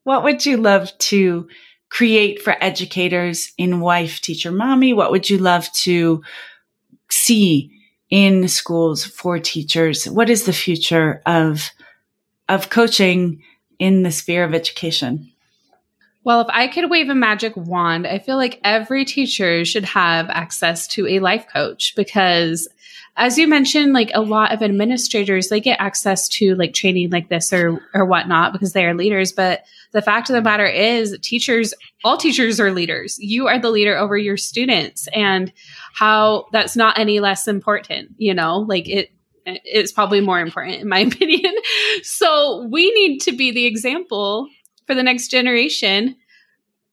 what 0.04 0.24
would 0.24 0.46
you 0.46 0.58
love 0.58 0.98
to 0.98 1.48
create 1.90 2.42
for 2.42 2.56
educators 2.62 3.52
in 3.58 3.82
wife 3.82 4.22
teacher 4.22 4.52
mommy? 4.52 4.94
What 4.94 5.12
would 5.12 5.30
you 5.30 5.38
love 5.38 5.72
to 5.74 6.24
see 7.10 7.72
in 8.10 8.48
schools 8.48 9.04
for 9.06 9.40
teachers? 9.40 10.10
What 10.10 10.30
is 10.30 10.46
the 10.46 10.54
future 10.54 11.22
of, 11.26 11.70
of 12.48 12.70
coaching 12.70 13.44
in 13.78 14.04
the 14.04 14.12
sphere 14.12 14.44
of 14.44 14.54
education? 14.54 15.32
Well, 16.24 16.42
if 16.42 16.48
I 16.50 16.68
could 16.68 16.90
wave 16.90 17.10
a 17.10 17.16
magic 17.16 17.54
wand, 17.58 18.06
I 18.06 18.20
feel 18.20 18.38
like 18.38 18.62
every 18.64 19.06
teacher 19.06 19.66
should 19.66 19.86
have 19.86 20.30
access 20.30 20.88
to 20.90 21.08
a 21.08 21.20
life 21.20 21.48
coach 21.52 21.94
because 21.96 22.68
as 23.18 23.38
you 23.38 23.48
mentioned, 23.48 23.94
like 23.94 24.10
a 24.14 24.22
lot 24.22 24.54
of 24.54 24.62
administrators, 24.62 25.50
they 25.50 25.60
get 25.60 25.82
access 25.82 26.28
to 26.30 26.56
like 26.56 26.74
training 26.74 27.10
like 27.10 27.30
this 27.30 27.52
or 27.52 27.82
or 27.94 28.06
whatnot 28.06 28.54
because 28.54 28.74
they 28.74 28.86
are 28.86 28.94
leaders. 28.94 29.32
But 29.34 29.64
the 29.92 30.02
fact 30.02 30.30
of 30.30 30.36
the 30.36 30.42
matter 30.42 30.66
is 30.66 31.18
teachers, 31.22 31.74
all 32.04 32.18
teachers 32.18 32.60
are 32.60 32.72
leaders. 32.72 33.20
You 33.20 33.48
are 33.48 33.60
the 33.60 33.70
leader 33.70 33.98
over 33.98 34.18
your 34.18 34.38
students 34.38 35.08
and 35.14 35.52
how 35.94 36.46
that's 36.54 36.78
not 36.78 36.98
any 36.98 37.20
less 37.20 37.48
important, 37.48 38.12
you 38.18 38.34
know, 38.34 38.60
like 38.60 38.88
it, 38.88 39.12
it's 39.46 39.92
probably 39.92 40.22
more 40.22 40.40
important 40.40 40.78
in 40.78 40.88
my 40.88 41.00
opinion. 41.08 41.54
so 42.04 42.68
we 42.72 42.92
need 42.94 43.20
to 43.20 43.34
be 43.34 43.52
the 43.52 43.66
example 43.66 44.48
for 44.88 44.96
the 44.96 45.04
next 45.04 45.28
generation 45.28 46.16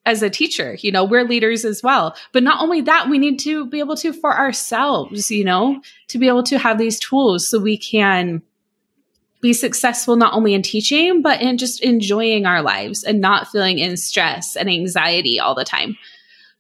as 0.07 0.23
a 0.23 0.31
teacher. 0.31 0.77
You 0.81 0.93
know, 0.93 1.05
we're 1.05 1.25
leaders 1.25 1.65
as 1.65 1.83
well. 1.83 2.17
But 2.33 2.43
not 2.43 2.63
only 2.63 2.81
that, 2.83 3.09
we 3.09 3.19
need 3.19 3.39
to 3.41 3.67
be 3.67 3.79
able 3.79 3.97
to 3.97 4.13
for 4.13 4.37
ourselves, 4.37 5.31
you 5.31 5.45
know, 5.45 5.81
to 6.09 6.19
be 6.19 6.29
able 6.29 6.43
to 6.45 6.59
have 6.59 6.79
these 6.79 6.99
tools 6.99 7.47
so 7.47 7.59
we 7.59 7.77
can 7.77 8.43
be 9.41 9.53
successful 9.53 10.17
not 10.17 10.35
only 10.35 10.55
in 10.55 10.63
teaching, 10.63 11.23
but 11.23 11.41
in 11.41 11.59
just 11.59 11.83
enjoying 11.83 12.47
our 12.47 12.63
lives 12.63 13.05
and 13.05 13.21
not 13.21 13.49
feeling 13.49 13.79
in 13.79 13.97
stress 13.97 14.57
and 14.57 14.69
anxiety 14.69 15.39
all 15.39 15.55
the 15.55 15.65
time. 15.65 15.97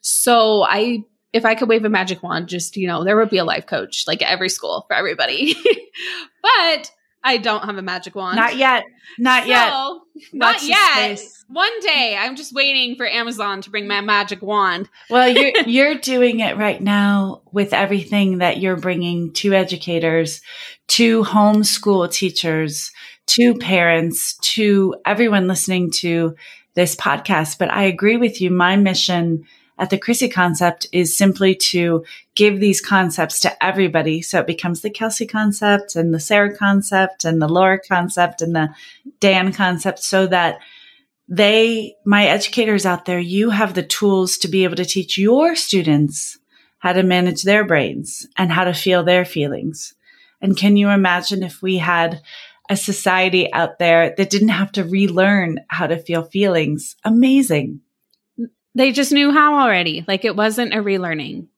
So 0.01 0.63
I 0.63 1.03
if 1.33 1.45
I 1.45 1.55
could 1.55 1.69
wave 1.69 1.85
a 1.85 1.91
magic 1.91 2.23
wand, 2.23 2.49
just, 2.49 2.77
you 2.77 2.87
know, 2.87 3.05
there 3.05 3.17
would 3.17 3.29
be 3.29 3.39
a 3.39 3.45
life 3.45 3.67
coach 3.67 4.05
like 4.07 4.23
every 4.23 4.49
school 4.49 4.85
for 4.89 4.95
everybody. 4.95 5.55
but 6.43 6.91
I 7.29 7.37
don't 7.37 7.63
have 7.65 7.77
a 7.77 7.83
magic 7.83 8.15
wand. 8.15 8.37
Not 8.37 8.57
yet. 8.57 8.87
Not 9.19 9.43
so, 9.43 9.49
yet. 9.51 10.07
Not 10.33 10.63
yet. 10.63 11.21
One 11.49 11.81
day. 11.81 12.17
I'm 12.19 12.37
just 12.37 12.55
waiting 12.55 12.97
for 12.97 13.07
Amazon 13.07 13.61
to 13.61 13.71
bring 13.71 13.87
my 13.87 14.01
magic 14.01 14.41
wand. 14.41 14.89
Well, 15.11 15.29
you're 15.29 15.53
you're 15.67 15.95
doing 15.97 16.41
it 16.41 16.57
right 16.57 16.81
now 16.81 17.43
with 17.53 17.75
everything 17.75 18.39
that 18.39 18.61
you're 18.61 18.79
bringing 18.79 19.35
to 19.35 19.53
educators, 19.53 20.41
to 20.89 21.23
homeschool 21.23 22.11
teachers, 22.11 22.93
to 23.27 23.55
parents, 23.57 24.39
to 24.39 24.97
everyone 25.05 25.49
listening 25.49 25.91
to 25.91 26.35
this 26.73 26.97
podcast. 26.97 27.59
But 27.59 27.71
I 27.71 27.83
agree 27.83 28.17
with 28.17 28.41
you. 28.41 28.51
My 28.51 28.77
mission 28.77 29.45
at 29.79 29.91
the 29.91 29.99
Chrissy 29.99 30.29
concept 30.29 30.87
is 30.93 31.17
simply 31.17 31.55
to 31.55 32.05
give 32.35 32.59
these 32.59 32.81
concepts 32.81 33.41
to 33.41 33.65
everybody. 33.65 34.23
So 34.23 34.41
it 34.41 34.47
becomes 34.47 34.81
the 34.81 34.91
Kelsey 34.91 35.27
concept 35.27 35.95
and 35.95 36.13
the 36.13 36.21
Sarah 36.21 36.57
concept 36.57 37.25
and 37.25 37.41
the 37.41 37.49
Laura 37.49 37.79
concept 37.79 38.43
and 38.43 38.55
the 38.55 38.71
Dan 39.21 39.53
concept 39.53 40.01
so 40.01 40.27
that 40.27 40.59
they, 41.29 41.95
my 42.05 42.27
educators 42.27 42.87
out 42.87 43.05
there, 43.05 43.19
you 43.19 43.51
have 43.51 43.75
the 43.75 43.83
tools 43.83 44.39
to 44.39 44.49
be 44.49 44.65
able 44.65 44.77
to 44.77 44.85
teach 44.85 45.19
your 45.19 45.55
students 45.55 46.39
how 46.79 46.93
to 46.93 47.03
manage 47.03 47.43
their 47.43 47.65
brains 47.65 48.27
and 48.37 48.51
how 48.51 48.65
to 48.65 48.73
feel 48.73 49.05
their 49.05 49.25
feelings. 49.25 49.95
And 50.41 50.57
can 50.57 50.77
you 50.77 50.89
imagine 50.89 51.43
if 51.43 51.61
we 51.61 51.79
had 51.79 52.23
a 52.71 52.77
society 52.77 53.53
out 53.53 53.79
there 53.79 54.15
that 54.17 54.31
didn't 54.31 54.49
have 54.49 54.73
to 54.73 54.85
relearn 54.85 55.61
how 55.69 55.87
to 55.87 55.99
feel 55.99 56.23
feelings? 56.23 56.97
Amazing. 57.05 57.81
They 58.75 58.93
just 58.93 59.13
knew 59.13 59.33
how 59.33 59.59
already. 59.59 60.05
Like 60.07 60.25
it 60.25 60.37
wasn't 60.37 60.75
a 60.75 60.79
relearning. 60.79 61.49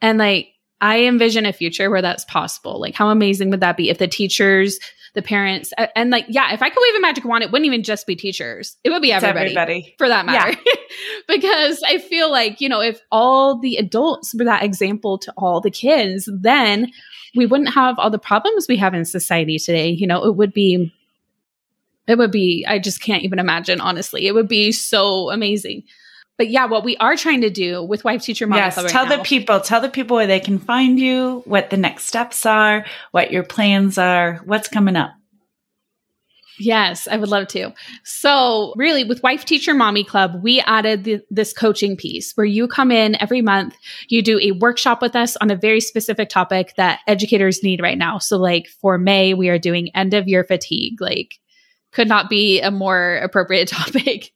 And 0.00 0.18
like 0.18 0.48
I 0.80 1.04
envision 1.04 1.46
a 1.46 1.52
future 1.52 1.90
where 1.90 2.02
that's 2.02 2.24
possible. 2.24 2.80
Like 2.80 2.94
how 2.94 3.10
amazing 3.10 3.50
would 3.50 3.60
that 3.60 3.76
be 3.76 3.90
if 3.90 3.98
the 3.98 4.08
teachers, 4.08 4.78
the 5.14 5.22
parents, 5.22 5.72
and 5.94 6.10
like 6.10 6.26
yeah, 6.28 6.52
if 6.54 6.62
I 6.62 6.70
could 6.70 6.80
wave 6.80 6.94
a 6.96 7.00
magic 7.00 7.24
wand, 7.24 7.44
it 7.44 7.52
wouldn't 7.52 7.66
even 7.66 7.82
just 7.82 8.06
be 8.06 8.16
teachers. 8.16 8.76
It 8.82 8.90
would 8.90 9.02
be 9.02 9.12
everybody, 9.12 9.50
everybody. 9.50 9.94
for 9.98 10.08
that 10.08 10.24
matter. 10.24 10.52
Yeah. 10.52 10.74
because 11.28 11.82
I 11.86 11.98
feel 11.98 12.30
like, 12.30 12.60
you 12.60 12.68
know, 12.68 12.80
if 12.80 13.00
all 13.12 13.58
the 13.58 13.76
adults 13.76 14.34
were 14.34 14.44
that 14.44 14.62
example 14.62 15.18
to 15.18 15.32
all 15.36 15.60
the 15.60 15.70
kids, 15.70 16.28
then 16.32 16.90
we 17.34 17.46
wouldn't 17.46 17.74
have 17.74 17.98
all 17.98 18.10
the 18.10 18.18
problems 18.18 18.66
we 18.68 18.76
have 18.76 18.94
in 18.94 19.04
society 19.04 19.58
today. 19.58 19.90
You 19.90 20.06
know, 20.06 20.24
it 20.24 20.36
would 20.36 20.52
be 20.52 20.92
it 22.10 22.18
would 22.18 22.30
be, 22.30 22.64
I 22.68 22.78
just 22.78 23.02
can't 23.02 23.22
even 23.22 23.38
imagine, 23.38 23.80
honestly. 23.80 24.26
It 24.26 24.34
would 24.34 24.48
be 24.48 24.72
so 24.72 25.30
amazing. 25.30 25.84
But 26.36 26.48
yeah, 26.48 26.64
what 26.64 26.84
we 26.84 26.96
are 26.96 27.16
trying 27.16 27.42
to 27.42 27.50
do 27.50 27.82
with 27.82 28.02
Wife 28.02 28.22
Teacher 28.22 28.46
Model 28.46 28.64
yes, 28.64 28.76
right 28.78 28.88
tell 28.88 29.06
now, 29.06 29.18
the 29.18 29.22
people, 29.22 29.60
tell 29.60 29.80
the 29.80 29.90
people 29.90 30.16
where 30.16 30.26
they 30.26 30.40
can 30.40 30.58
find 30.58 30.98
you, 30.98 31.42
what 31.44 31.68
the 31.68 31.76
next 31.76 32.04
steps 32.04 32.46
are, 32.46 32.86
what 33.10 33.30
your 33.30 33.42
plans 33.42 33.98
are, 33.98 34.40
what's 34.44 34.66
coming 34.68 34.96
up. 34.96 35.10
Yes, 36.58 37.08
I 37.08 37.16
would 37.16 37.28
love 37.28 37.48
to. 37.48 37.72
So, 38.04 38.74
really, 38.76 39.04
with 39.04 39.22
Wife 39.22 39.44
Teacher 39.46 39.72
Mommy 39.72 40.04
Club, 40.04 40.42
we 40.42 40.60
added 40.60 41.04
the, 41.04 41.20
this 41.30 41.52
coaching 41.52 41.96
piece 41.96 42.32
where 42.34 42.44
you 42.44 42.68
come 42.68 42.90
in 42.90 43.20
every 43.20 43.40
month, 43.40 43.74
you 44.08 44.20
do 44.22 44.38
a 44.40 44.52
workshop 44.52 45.00
with 45.00 45.16
us 45.16 45.36
on 45.36 45.50
a 45.50 45.56
very 45.56 45.80
specific 45.80 46.28
topic 46.28 46.74
that 46.76 47.00
educators 47.06 47.62
need 47.62 47.80
right 47.80 47.96
now. 47.96 48.18
So, 48.18 48.36
like 48.36 48.66
for 48.80 48.98
May, 48.98 49.32
we 49.32 49.48
are 49.48 49.58
doing 49.58 49.94
end 49.94 50.12
of 50.12 50.28
year 50.28 50.44
fatigue, 50.44 51.00
like 51.00 51.38
could 51.92 52.08
not 52.08 52.30
be 52.30 52.60
a 52.60 52.70
more 52.70 53.16
appropriate 53.16 53.68
topic 53.68 54.32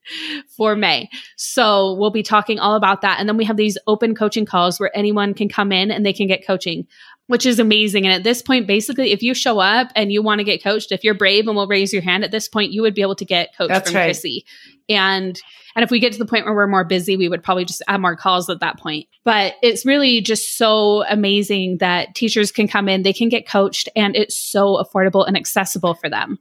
for 0.57 0.77
May. 0.77 1.09
So 1.37 1.95
we'll 1.95 2.11
be 2.11 2.23
talking 2.23 2.59
all 2.59 2.75
about 2.75 3.03
that. 3.03 3.21
And 3.21 3.29
then 3.29 3.37
we 3.37 3.45
have 3.45 3.57
these 3.57 3.79
open 3.87 4.15
coaching 4.15 4.47
calls 4.47 4.81
where 4.81 4.97
anyone 4.97 5.35
can 5.35 5.49
come 5.49 5.73
in 5.73 5.91
and 5.91 6.05
they 6.05 6.13
can 6.13 6.27
get 6.27 6.47
coaching, 6.47 6.87
which 7.27 7.47
is 7.47 7.59
amazing. 7.59 8.05
And 8.07 8.15
at 8.15 8.25
this 8.25 8.43
point, 8.43 8.67
basically, 8.67 9.13
if 9.13 9.23
you 9.23 9.35
show 9.35 9.61
up 9.61 9.89
and 9.95 10.13
you 10.13 10.23
want 10.23 10.41
to 10.41 10.45
get 10.45 10.63
coached, 10.63 10.93
if 10.93 11.05
you're 11.05 11.15
brave 11.15 11.47
and 11.47 11.57
will 11.57 11.69
raise 11.69 11.93
your 11.93 12.03
hand 12.03 12.25
at 12.25 12.31
this 12.31 12.49
point, 12.49 12.73
you 12.73 12.83
would 12.83 12.95
be 12.95 13.03
able 13.03 13.17
to 13.17 13.25
get 13.25 13.57
coached 13.57 13.69
That's 13.69 13.91
from 13.91 13.99
right. 13.99 14.07
Chrissy. 14.07 14.45
And 14.89 15.41
and 15.77 15.83
if 15.83 15.91
we 15.91 15.99
get 15.99 16.13
to 16.13 16.19
the 16.19 16.27
point 16.27 16.45
where 16.45 16.55
we're 16.55 16.69
more 16.69 16.85
busy, 16.85 17.17
we 17.17 17.29
would 17.29 17.43
probably 17.43 17.65
just 17.65 17.83
add 17.89 18.01
more 18.01 18.15
calls 18.15 18.49
at 18.49 18.61
that 18.61 18.79
point. 18.79 19.09
But 19.25 19.55
it's 19.61 19.85
really 19.85 20.21
just 20.21 20.57
so 20.57 21.05
amazing 21.09 21.79
that 21.79 22.15
teachers 22.15 22.53
can 22.53 22.69
come 22.69 22.89
in, 22.89 23.03
they 23.03 23.13
can 23.13 23.29
get 23.29 23.49
coached, 23.49 23.89
and 23.97 24.15
it's 24.15 24.37
so 24.37 24.77
affordable 24.77 25.27
and 25.27 25.37
accessible 25.37 25.95
for 25.95 26.09
them 26.09 26.39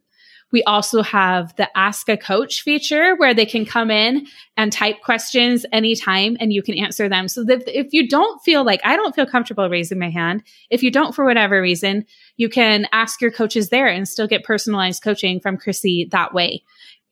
We 0.53 0.63
also 0.63 1.01
have 1.01 1.53
the 1.57 1.67
Ask 1.77 2.07
a 2.07 2.15
Coach 2.15 2.61
feature 2.61 3.15
where 3.15 3.33
they 3.33 3.45
can 3.45 3.65
come 3.65 3.91
in 3.91 4.27
and 4.55 4.71
type 4.71 5.01
questions 5.01 5.65
anytime 5.73 6.37
and 6.39 6.53
you 6.53 6.61
can 6.61 6.77
answer 6.77 7.09
them. 7.09 7.27
So 7.27 7.43
that 7.45 7.63
if 7.67 7.91
you 7.91 8.07
don't 8.07 8.39
feel 8.43 8.63
like 8.63 8.79
I 8.85 8.95
don't 8.95 9.15
feel 9.15 9.25
comfortable 9.25 9.67
raising 9.67 9.99
my 9.99 10.11
hand, 10.11 10.43
if 10.69 10.83
you 10.83 10.91
don't 10.91 11.13
for 11.13 11.25
whatever 11.25 11.59
reason, 11.59 12.05
you 12.37 12.47
can 12.47 12.87
ask 12.93 13.19
your 13.19 13.31
coaches 13.31 13.69
there 13.69 13.87
and 13.87 14.07
still 14.07 14.27
get 14.27 14.43
personalized 14.43 15.03
coaching 15.03 15.39
from 15.39 15.57
Chrissy 15.57 16.07
that 16.11 16.33
way. 16.33 16.63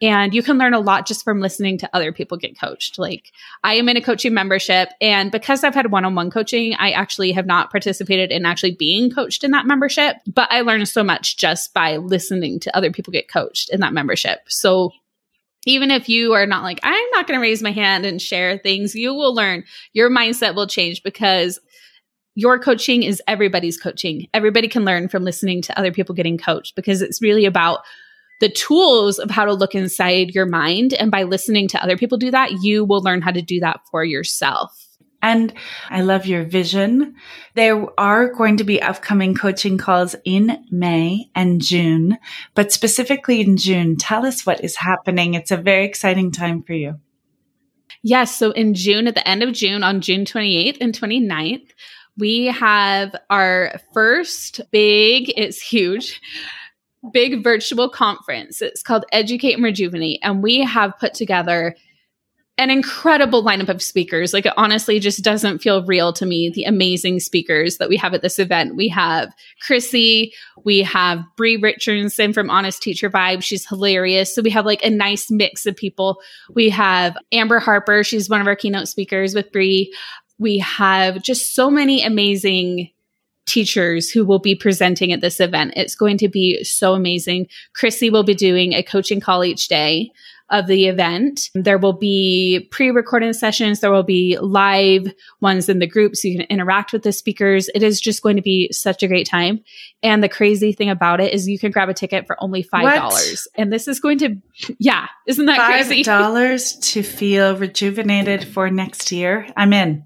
And 0.02 0.34
you 0.34 0.42
can 0.42 0.58
learn 0.58 0.74
a 0.74 0.80
lot 0.80 1.06
just 1.06 1.24
from 1.24 1.42
listening 1.42 1.78
to 1.78 1.90
other 1.94 2.12
people 2.12 2.38
get 2.38 2.60
coached. 2.60 2.98
Like 2.98 3.32
I 3.64 3.76
am 3.76 3.88
in 3.88 3.98
a 3.98 4.02
coaching 4.02 4.34
membership 4.34 4.90
and 5.00 5.32
because 5.32 5.64
I've 5.64 5.76
had 5.76 5.92
one-on-one 5.92 6.32
coaching, 6.32 6.74
I 6.80 6.92
actually 6.92 7.32
have 7.34 7.46
not 7.46 7.70
participated 7.70 8.32
in 8.32 8.46
actually 8.46 8.76
being 8.76 9.12
coached 9.12 9.44
in 9.44 9.52
that 9.52 9.68
membership, 9.68 10.16
but 10.26 10.52
I 10.52 10.62
learned 10.62 10.90
so 10.90 11.04
much 11.04 11.38
just 11.38 11.74
by 11.74 11.98
listening 11.98 12.60
to 12.62 12.76
other 12.76 12.92
people 12.92 13.14
get 13.14 13.30
coached 13.30 13.70
in 13.70 13.80
that 13.82 13.94
membership. 13.94 14.40
So 14.48 14.92
even 15.68 15.92
if 15.92 16.10
you 16.10 16.34
are 16.34 16.48
not 16.48 16.64
like, 16.64 16.80
I'm 16.82 17.10
not 17.12 17.28
going 17.28 17.40
to 17.40 17.42
raise 17.42 17.62
my 17.62 17.72
hand 17.72 18.04
and 18.04 18.20
share 18.20 18.58
things, 18.58 18.96
you 18.96 19.14
will 19.14 19.36
learn. 19.36 19.64
Your 19.94 20.10
mindset 20.10 20.56
will 20.56 20.66
change 20.66 21.04
because 21.04 21.60
your 22.34 22.58
coaching 22.58 23.04
is 23.04 23.22
everybody's 23.28 23.80
coaching. 23.80 24.28
Everybody 24.34 24.68
can 24.68 24.86
learn 24.86 25.10
from 25.10 25.24
listening 25.24 25.62
to 25.64 25.78
other 25.78 25.92
people 25.92 26.16
getting 26.16 26.40
coached 26.40 26.76
because 26.76 27.04
it's 27.04 27.22
really 27.22 27.46
about 27.46 27.82
the 28.41 28.49
tools 28.49 29.19
of 29.19 29.30
how 29.30 29.45
to 29.45 29.54
look 29.54 29.73
inside 29.73 30.36
your 30.36 30.47
mind. 30.47 30.93
And 30.93 31.10
by 31.10 31.23
listening 31.23 31.69
to 31.69 31.82
other 31.82 31.95
people 31.95 32.17
do 32.17 32.32
that, 32.32 32.51
you 32.62 32.84
will 32.84 33.01
learn 33.01 33.21
how 33.21 33.32
to 33.32 33.41
do 33.41 33.62
that 33.62 33.80
for 33.89 34.04
yourself. 34.04 34.77
And 35.23 35.54
I 35.91 36.01
love 36.01 36.25
your 36.25 36.43
vision. 36.43 37.15
There 37.54 37.86
are 37.99 38.34
going 38.34 38.58
to 38.58 38.63
be 38.63 38.82
upcoming 38.82 39.36
coaching 39.36 39.77
calls 39.77 40.15
in 40.25 40.65
May 40.71 41.30
and 41.36 41.62
June, 41.62 42.17
but 42.56 42.71
specifically 42.71 43.41
in 43.41 43.56
June, 43.56 43.97
tell 43.97 44.25
us 44.25 44.47
what 44.47 44.63
is 44.63 44.75
happening. 44.75 45.36
It's 45.36 45.51
a 45.51 45.58
very 45.58 45.86
exciting 45.86 46.32
time 46.32 46.63
for 46.63 46.73
you. 46.73 46.99
Yes. 48.01 48.36
So 48.36 48.49
in 48.49 48.73
June, 48.73 49.08
at 49.08 49.13
the 49.13 49.27
end 49.27 49.43
of 49.43 49.54
June, 49.54 49.84
on 49.84 50.01
June 50.01 50.25
28th 50.25 50.77
and 50.82 50.99
29th, 50.99 51.67
we 52.17 52.47
have 52.47 53.15
our 53.30 53.80
first 53.93 54.62
big, 54.71 55.32
it's 55.38 55.62
huge, 55.62 56.19
big 57.12 57.44
virtual 57.44 57.90
conference. 57.90 58.62
It's 58.62 58.84
called 58.84 59.06
Educate 59.12 59.54
and 59.54 59.64
Rejuvenate. 59.64 60.20
And 60.22 60.44
we 60.44 60.64
have 60.64 60.98
put 61.00 61.14
together 61.14 61.76
an 62.58 62.70
incredible 62.70 63.44
lineup 63.44 63.70
of 63.70 63.82
speakers. 63.82 64.34
Like 64.34 64.46
it 64.46 64.54
honestly 64.56 65.00
just 65.00 65.24
doesn't 65.24 65.60
feel 65.60 65.84
real 65.86 66.14
to 66.14 66.26
me. 66.26 66.52
The 66.54 66.66
amazing 66.66 67.20
speakers 67.20 67.78
that 67.78 67.90
we 67.90 67.98
have 67.98 68.14
at 68.14 68.22
this 68.22 68.38
event. 68.38 68.76
We 68.76 68.88
have 68.90 69.34
Chrissy, 69.66 70.34
we 70.64 70.84
have 70.84 71.24
Bree 71.36 71.58
Richardson 71.58 72.34
from 72.34 72.52
Honest 72.52 72.84
Teacher 72.84 73.10
Vibe. 73.10 73.42
She's 73.42 73.68
hilarious. 73.68 74.36
So 74.36 74.44
we 74.44 74.52
have 74.52 74.66
like 74.66 74.84
a 74.86 74.92
nice 74.92 75.32
mix 75.32 75.66
of 75.66 75.76
people. 75.76 76.22
We 76.54 76.70
have 76.70 77.18
Amber 77.32 77.60
Harper. 77.60 78.04
She's 78.04 78.30
one 78.30 78.42
of 78.42 78.48
our 78.48 78.56
keynote 78.56 78.88
speakers 78.88 79.34
with 79.34 79.52
Bree. 79.52 79.92
We 80.38 80.60
have 80.60 81.24
just 81.24 81.56
so 81.56 81.72
many 81.72 82.04
amazing 82.04 82.92
teachers 83.45 84.10
who 84.10 84.25
will 84.25 84.39
be 84.39 84.56
presenting 84.56 85.12
at 85.12 85.21
this 85.21 85.39
event. 85.39 85.73
It's 85.75 85.95
going 85.95 86.17
to 86.19 86.27
be 86.27 86.63
so 86.63 86.93
amazing. 86.93 87.47
Chrissy 87.73 88.10
will 88.10 88.23
be 88.23 88.36
doing 88.36 88.73
a 88.73 88.84
coaching 88.84 89.19
call 89.19 89.43
each 89.43 89.67
day 89.67 90.12
of 90.51 90.67
the 90.67 90.88
event. 90.88 91.49
There 91.56 91.77
will 91.77 91.93
be 91.93 92.67
pre-recorded 92.71 93.34
sessions. 93.36 93.80
There 93.80 93.91
will 93.91 94.04
be 94.04 94.38
live 94.39 95.08
ones 95.39 95.69
in 95.69 95.80
the 95.80 95.88
group 95.88 96.15
so 96.15 96.27
you 96.27 96.38
can 96.38 96.47
interact 96.47 96.91
with 96.91 97.04
the 97.04 97.13
speakers. 97.13 97.69
It 97.73 97.84
is 97.84 98.01
just 98.01 98.21
going 98.21 98.36
to 98.36 98.41
be 98.41 98.69
such 98.71 99.01
a 99.01 99.08
great 99.08 99.27
time. 99.27 99.63
And 100.04 100.21
the 100.21 100.30
crazy 100.30 100.73
thing 100.73 100.89
about 100.89 101.21
it 101.21 101.34
is 101.34 101.47
you 101.47 101.58
can 101.58 101.71
grab 101.71 101.88
a 101.88 101.93
ticket 101.93 102.27
for 102.27 102.36
only 102.43 102.63
$5. 102.63 103.47
And 103.56 103.71
this 103.71 103.88
is 103.88 104.01
going 104.01 104.17
to, 104.19 104.36
yeah, 104.77 105.08
isn't 105.25 105.45
that 105.45 105.58
5 105.58 105.67
crazy? 105.88 106.04
$5 106.10 106.82
to 106.91 107.04
feel 107.04 107.56
rejuvenated 107.56 108.43
for 108.43 108.69
next 108.69 109.12
year. 109.12 109.47
I'm 109.56 109.71
in. 109.71 110.04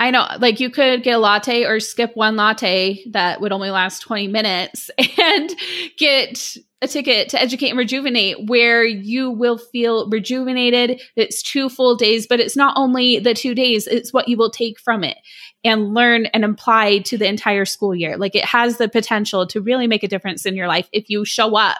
I 0.00 0.10
know, 0.10 0.26
like 0.38 0.60
you 0.60 0.70
could 0.70 1.02
get 1.02 1.16
a 1.16 1.18
latte 1.18 1.64
or 1.64 1.78
skip 1.78 2.16
one 2.16 2.34
latte 2.34 3.04
that 3.10 3.42
would 3.42 3.52
only 3.52 3.70
last 3.70 4.00
20 4.00 4.28
minutes 4.28 4.90
and 5.18 5.54
get 5.98 6.56
a 6.80 6.88
ticket 6.88 7.28
to 7.28 7.40
educate 7.40 7.68
and 7.68 7.78
rejuvenate 7.78 8.48
where 8.48 8.82
you 8.82 9.30
will 9.30 9.58
feel 9.58 10.08
rejuvenated. 10.08 11.02
It's 11.16 11.42
two 11.42 11.68
full 11.68 11.96
days, 11.96 12.26
but 12.26 12.40
it's 12.40 12.56
not 12.56 12.72
only 12.78 13.18
the 13.18 13.34
two 13.34 13.54
days, 13.54 13.86
it's 13.86 14.10
what 14.10 14.26
you 14.26 14.38
will 14.38 14.50
take 14.50 14.80
from 14.80 15.04
it 15.04 15.18
and 15.62 15.92
learn 15.92 16.24
and 16.26 16.46
apply 16.46 17.00
to 17.00 17.18
the 17.18 17.28
entire 17.28 17.66
school 17.66 17.94
year. 17.94 18.16
Like 18.16 18.34
it 18.34 18.46
has 18.46 18.78
the 18.78 18.88
potential 18.88 19.46
to 19.48 19.60
really 19.60 19.86
make 19.86 20.02
a 20.02 20.08
difference 20.08 20.46
in 20.46 20.56
your 20.56 20.68
life 20.68 20.88
if 20.92 21.10
you 21.10 21.26
show 21.26 21.58
up 21.58 21.76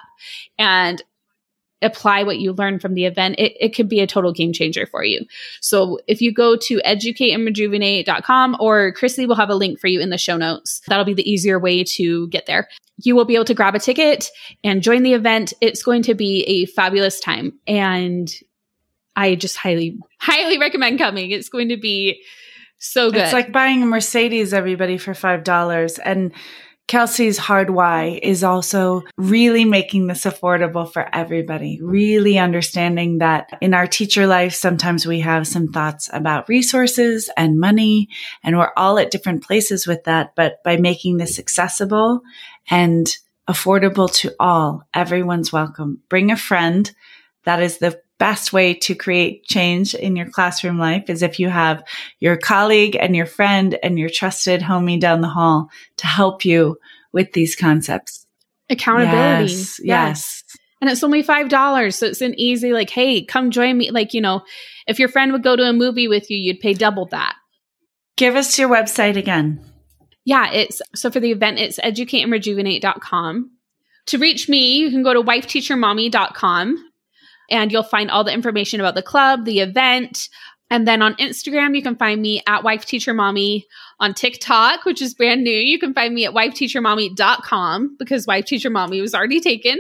and 0.59 1.03
apply 1.83 2.23
what 2.23 2.39
you 2.39 2.53
learn 2.53 2.79
from 2.79 2.95
the 2.95 3.05
event, 3.05 3.37
it, 3.39 3.57
it 3.61 3.75
could 3.75 3.89
be 3.89 4.01
a 4.01 4.07
total 4.07 4.33
game 4.33 4.53
changer 4.53 4.87
for 4.87 5.05
you. 5.05 5.25
So 5.61 5.99
if 6.07 6.21
you 6.21 6.33
go 6.33 6.57
to 6.57 6.81
educateandrejuvenate.com 6.85 8.57
or 8.61 8.93
Chrissy 8.93 9.27
will 9.27 9.37
have 9.37 9.51
a 9.51 9.55
link 9.55 9.81
for 9.81 9.87
you 9.87 10.01
in 10.01 10.11
the 10.11 10.19
show 10.19 10.37
notes, 10.37 10.81
that'll 10.89 11.05
be 11.05 11.15
the 11.15 11.31
easier 11.31 11.59
way 11.59 11.85
to 11.85 12.29
get 12.29 12.47
there. 12.47 12.69
You 12.99 13.17
will 13.17 13.25
be 13.25 13.35
able 13.35 13.47
to 13.47 13.55
grab 13.55 13.75
a 13.75 13.79
ticket 13.79 14.29
and 14.63 14.83
join 14.83 15.03
the 15.03 15.15
event. 15.15 15.55
It's 15.61 15.83
going 15.83 16.03
to 16.03 16.15
be 16.15 16.43
a 16.45 16.67
fabulous 16.67 17.19
time. 17.21 17.59
And 17.67 18.31
I 19.17 19.35
just 19.35 19.57
highly, 19.57 19.99
highly 20.19 20.59
recommend 20.59 20.99
coming. 20.99 21.31
It's 21.31 21.49
going 21.49 21.71
to 21.71 21.77
be 21.77 22.23
so 22.79 23.11
good. 23.11 23.21
It's 23.23 23.33
like 23.33 23.53
buying 23.53 23.83
a 23.83 23.87
Mercedes, 23.87 24.55
everybody, 24.55 24.99
for 24.99 25.13
$5. 25.13 25.99
And 26.05 26.33
Kelsey's 26.91 27.39
Hard 27.39 27.71
Why 27.71 28.19
is 28.21 28.43
also 28.43 29.03
really 29.17 29.65
making 29.65 30.09
this 30.09 30.25
affordable 30.25 30.93
for 30.93 31.09
everybody, 31.15 31.79
really 31.81 32.37
understanding 32.37 33.19
that 33.19 33.49
in 33.61 33.75
our 33.75 33.87
teacher 33.87 34.27
life, 34.27 34.55
sometimes 34.55 35.07
we 35.07 35.21
have 35.21 35.47
some 35.47 35.69
thoughts 35.69 36.11
about 36.13 36.49
resources 36.49 37.31
and 37.37 37.61
money, 37.61 38.09
and 38.43 38.59
we're 38.59 38.73
all 38.77 38.99
at 38.99 39.13
different 39.13 39.45
places 39.45 39.87
with 39.87 40.03
that. 40.03 40.35
But 40.35 40.65
by 40.65 40.79
making 40.79 41.19
this 41.19 41.39
accessible 41.39 42.23
and 42.69 43.07
affordable 43.49 44.13
to 44.15 44.35
all, 44.41 44.83
everyone's 44.93 45.53
welcome. 45.53 46.03
Bring 46.09 46.33
a 46.33 46.37
friend. 46.37 46.91
That 47.45 47.63
is 47.63 47.79
the 47.79 48.01
best 48.21 48.53
way 48.53 48.75
to 48.75 48.95
create 48.95 49.45
change 49.47 49.95
in 49.95 50.15
your 50.15 50.29
classroom 50.29 50.79
life 50.79 51.09
is 51.09 51.23
if 51.23 51.41
you 51.41 51.49
have 51.49 51.83
your 52.21 52.37
colleague 52.37 52.97
and 53.01 53.17
your 53.17 53.27
friend 53.27 53.77
and 53.83 53.99
your 53.99 54.11
trusted 54.11 54.61
homie 54.61 55.01
down 55.01 55.23
the 55.23 55.29
hall 55.29 55.71
to 55.97 56.07
help 56.07 56.45
you 56.45 56.79
with 57.13 57.33
these 57.33 57.57
concepts. 57.57 58.27
Accountability. 58.69 59.53
Yes. 59.53 59.81
yes. 59.83 60.45
And 60.81 60.91
it's 60.91 61.03
only 61.03 61.25
$5. 61.25 61.95
So 61.95 62.07
it's 62.07 62.21
an 62.21 62.39
easy, 62.39 62.73
like, 62.73 62.91
hey, 62.91 63.25
come 63.25 63.51
join 63.51 63.77
me. 63.79 63.91
Like, 63.91 64.15
you 64.15 64.21
know, 64.21 64.43
if 64.87 64.99
your 64.99 65.09
friend 65.09 65.33
would 65.33 65.43
go 65.43 65.57
to 65.57 65.65
a 65.65 65.73
movie 65.73 66.07
with 66.07 66.31
you, 66.31 66.37
you'd 66.37 66.61
pay 66.61 66.75
double 66.75 67.07
that. 67.07 67.35
Give 68.17 68.37
us 68.37 68.59
your 68.59 68.69
website 68.69 69.17
again. 69.17 69.65
Yeah, 70.27 70.53
it's 70.53 70.83
so 70.95 71.11
for 71.11 71.21
the 71.21 71.33
event, 71.33 71.59
it's 71.59 71.81
educateandrejuvenate.com. 71.81 73.51
To 74.07 74.19
reach 74.19 74.49
me, 74.49 74.77
you 74.77 74.91
can 74.91 75.03
go 75.03 75.15
to 75.15 75.23
wifeteachermommy.com 75.23 76.90
and 77.51 77.73
you'll 77.73 77.83
find 77.83 78.11
all 78.11 78.25
the 78.25 78.33
information 78.33 78.81
about 78.81 78.95
the 78.95 79.03
club, 79.03 79.45
the 79.45 79.61
event. 79.61 80.29
And 80.71 80.87
then 80.87 81.03
on 81.03 81.15
Instagram, 81.17 81.75
you 81.75 81.83
can 81.83 81.97
find 81.97 82.23
me 82.23 82.43
at 82.47 82.63
Wife 82.63 82.87
Teacher 82.87 83.13
Mommy. 83.13 83.67
On 83.99 84.15
TikTok, 84.15 84.87
which 84.87 85.03
is 85.03 85.13
brand 85.13 85.43
new, 85.43 85.51
you 85.51 85.79
can 85.79 85.93
find 85.93 86.15
me 86.15 86.25
at 86.25 86.33
wifeteachermommy.com 86.33 87.97
because 87.99 88.27
Wife 88.27 88.47
Teacher 88.47 88.71
Mommy 88.71 89.01
was 89.01 89.15
already 89.15 89.41
taken. 89.41 89.79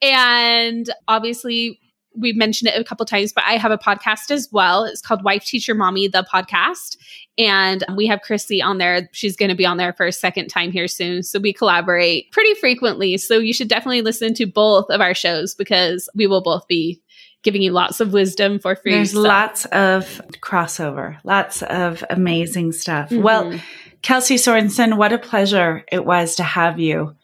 And 0.00 0.88
obviously, 1.06 1.78
we've 2.16 2.36
mentioned 2.36 2.70
it 2.70 2.80
a 2.80 2.84
couple 2.84 3.04
times, 3.04 3.32
but 3.32 3.44
I 3.46 3.58
have 3.58 3.70
a 3.70 3.78
podcast 3.78 4.30
as 4.30 4.48
well. 4.52 4.84
It's 4.84 5.00
called 5.00 5.24
Wife 5.24 5.44
Teacher 5.44 5.74
Mommy, 5.74 6.08
the 6.08 6.26
podcast. 6.32 6.96
And 7.38 7.82
we 7.96 8.06
have 8.08 8.20
Chrissy 8.20 8.60
on 8.60 8.78
there. 8.78 9.08
She's 9.12 9.36
going 9.36 9.48
to 9.48 9.54
be 9.54 9.64
on 9.64 9.78
there 9.78 9.92
for 9.94 10.06
a 10.06 10.12
second 10.12 10.48
time 10.48 10.70
here 10.70 10.88
soon. 10.88 11.22
So 11.22 11.38
we 11.38 11.52
collaborate 11.52 12.30
pretty 12.30 12.54
frequently. 12.54 13.16
So 13.16 13.38
you 13.38 13.54
should 13.54 13.68
definitely 13.68 14.02
listen 14.02 14.34
to 14.34 14.46
both 14.46 14.90
of 14.90 15.00
our 15.00 15.14
shows 15.14 15.54
because 15.54 16.08
we 16.14 16.26
will 16.26 16.42
both 16.42 16.68
be 16.68 17.00
giving 17.42 17.62
you 17.62 17.72
lots 17.72 18.00
of 18.00 18.12
wisdom 18.12 18.58
for 18.58 18.76
free. 18.76 18.92
There's 18.92 19.14
lots 19.14 19.64
of 19.66 20.20
crossover, 20.40 21.18
lots 21.24 21.62
of 21.62 22.04
amazing 22.10 22.72
stuff. 22.72 23.10
Mm-hmm. 23.10 23.22
Well, 23.22 23.60
Kelsey 24.02 24.36
Sorenson, 24.36 24.96
what 24.96 25.12
a 25.12 25.18
pleasure 25.18 25.84
it 25.90 26.04
was 26.04 26.36
to 26.36 26.42
have 26.42 26.78
you 26.78 27.16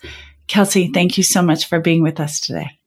Kelsey, 0.48 0.91
thank 0.93 1.17
you 1.17 1.24
so 1.24 1.41
much 1.41 1.67
for 1.67 1.80
being 1.80 2.04
with 2.04 2.19
us 2.19 2.39
today. 2.39 2.80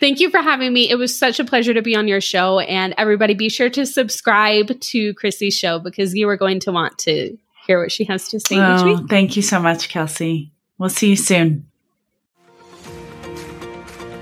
Thank 0.00 0.18
you 0.18 0.28
for 0.28 0.38
having 0.38 0.72
me. 0.72 0.90
It 0.90 0.96
was 0.96 1.16
such 1.16 1.38
a 1.38 1.44
pleasure 1.44 1.72
to 1.72 1.82
be 1.82 1.94
on 1.94 2.08
your 2.08 2.20
show. 2.20 2.58
And 2.58 2.94
everybody, 2.98 3.34
be 3.34 3.48
sure 3.48 3.70
to 3.70 3.86
subscribe 3.86 4.80
to 4.80 5.14
Chrissy's 5.14 5.56
show 5.56 5.78
because 5.78 6.14
you 6.14 6.28
are 6.28 6.36
going 6.36 6.58
to 6.60 6.72
want 6.72 6.98
to 6.98 7.36
hear 7.66 7.80
what 7.80 7.92
she 7.92 8.04
has 8.04 8.28
to 8.28 8.40
say 8.40 8.58
oh, 8.58 8.76
each 8.76 8.84
week. 9.00 9.08
Thank 9.08 9.36
you 9.36 9.42
so 9.42 9.60
much, 9.60 9.88
Kelsey. 9.88 10.52
We'll 10.78 10.90
see 10.90 11.10
you 11.10 11.16
soon. 11.16 11.68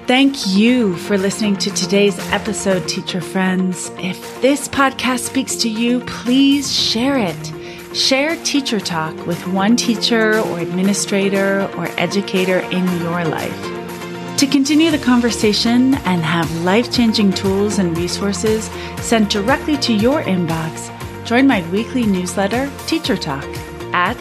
Thank 0.06 0.46
you 0.48 0.96
for 0.96 1.16
listening 1.16 1.56
to 1.56 1.70
today's 1.70 2.18
episode, 2.30 2.86
teacher 2.86 3.20
friends. 3.20 3.90
If 3.98 4.42
this 4.42 4.68
podcast 4.68 5.20
speaks 5.20 5.56
to 5.56 5.70
you, 5.70 6.00
please 6.00 6.70
share 6.70 7.16
it. 7.16 7.96
Share 7.96 8.36
Teacher 8.42 8.80
Talk 8.80 9.26
with 9.26 9.46
one 9.48 9.76
teacher 9.76 10.38
or 10.40 10.58
administrator 10.58 11.62
or 11.76 11.86
educator 11.98 12.58
in 12.58 12.86
your 13.00 13.24
life. 13.24 13.71
To 14.42 14.48
continue 14.48 14.90
the 14.90 14.98
conversation 14.98 15.94
and 15.94 16.20
have 16.20 16.50
life 16.64 16.92
changing 16.92 17.32
tools 17.32 17.78
and 17.78 17.96
resources 17.96 18.64
sent 19.00 19.30
directly 19.30 19.76
to 19.76 19.92
your 19.92 20.20
inbox, 20.22 20.90
join 21.24 21.46
my 21.46 21.62
weekly 21.70 22.04
newsletter, 22.04 22.68
Teacher 22.88 23.16
Talk, 23.16 23.44
at 23.94 24.16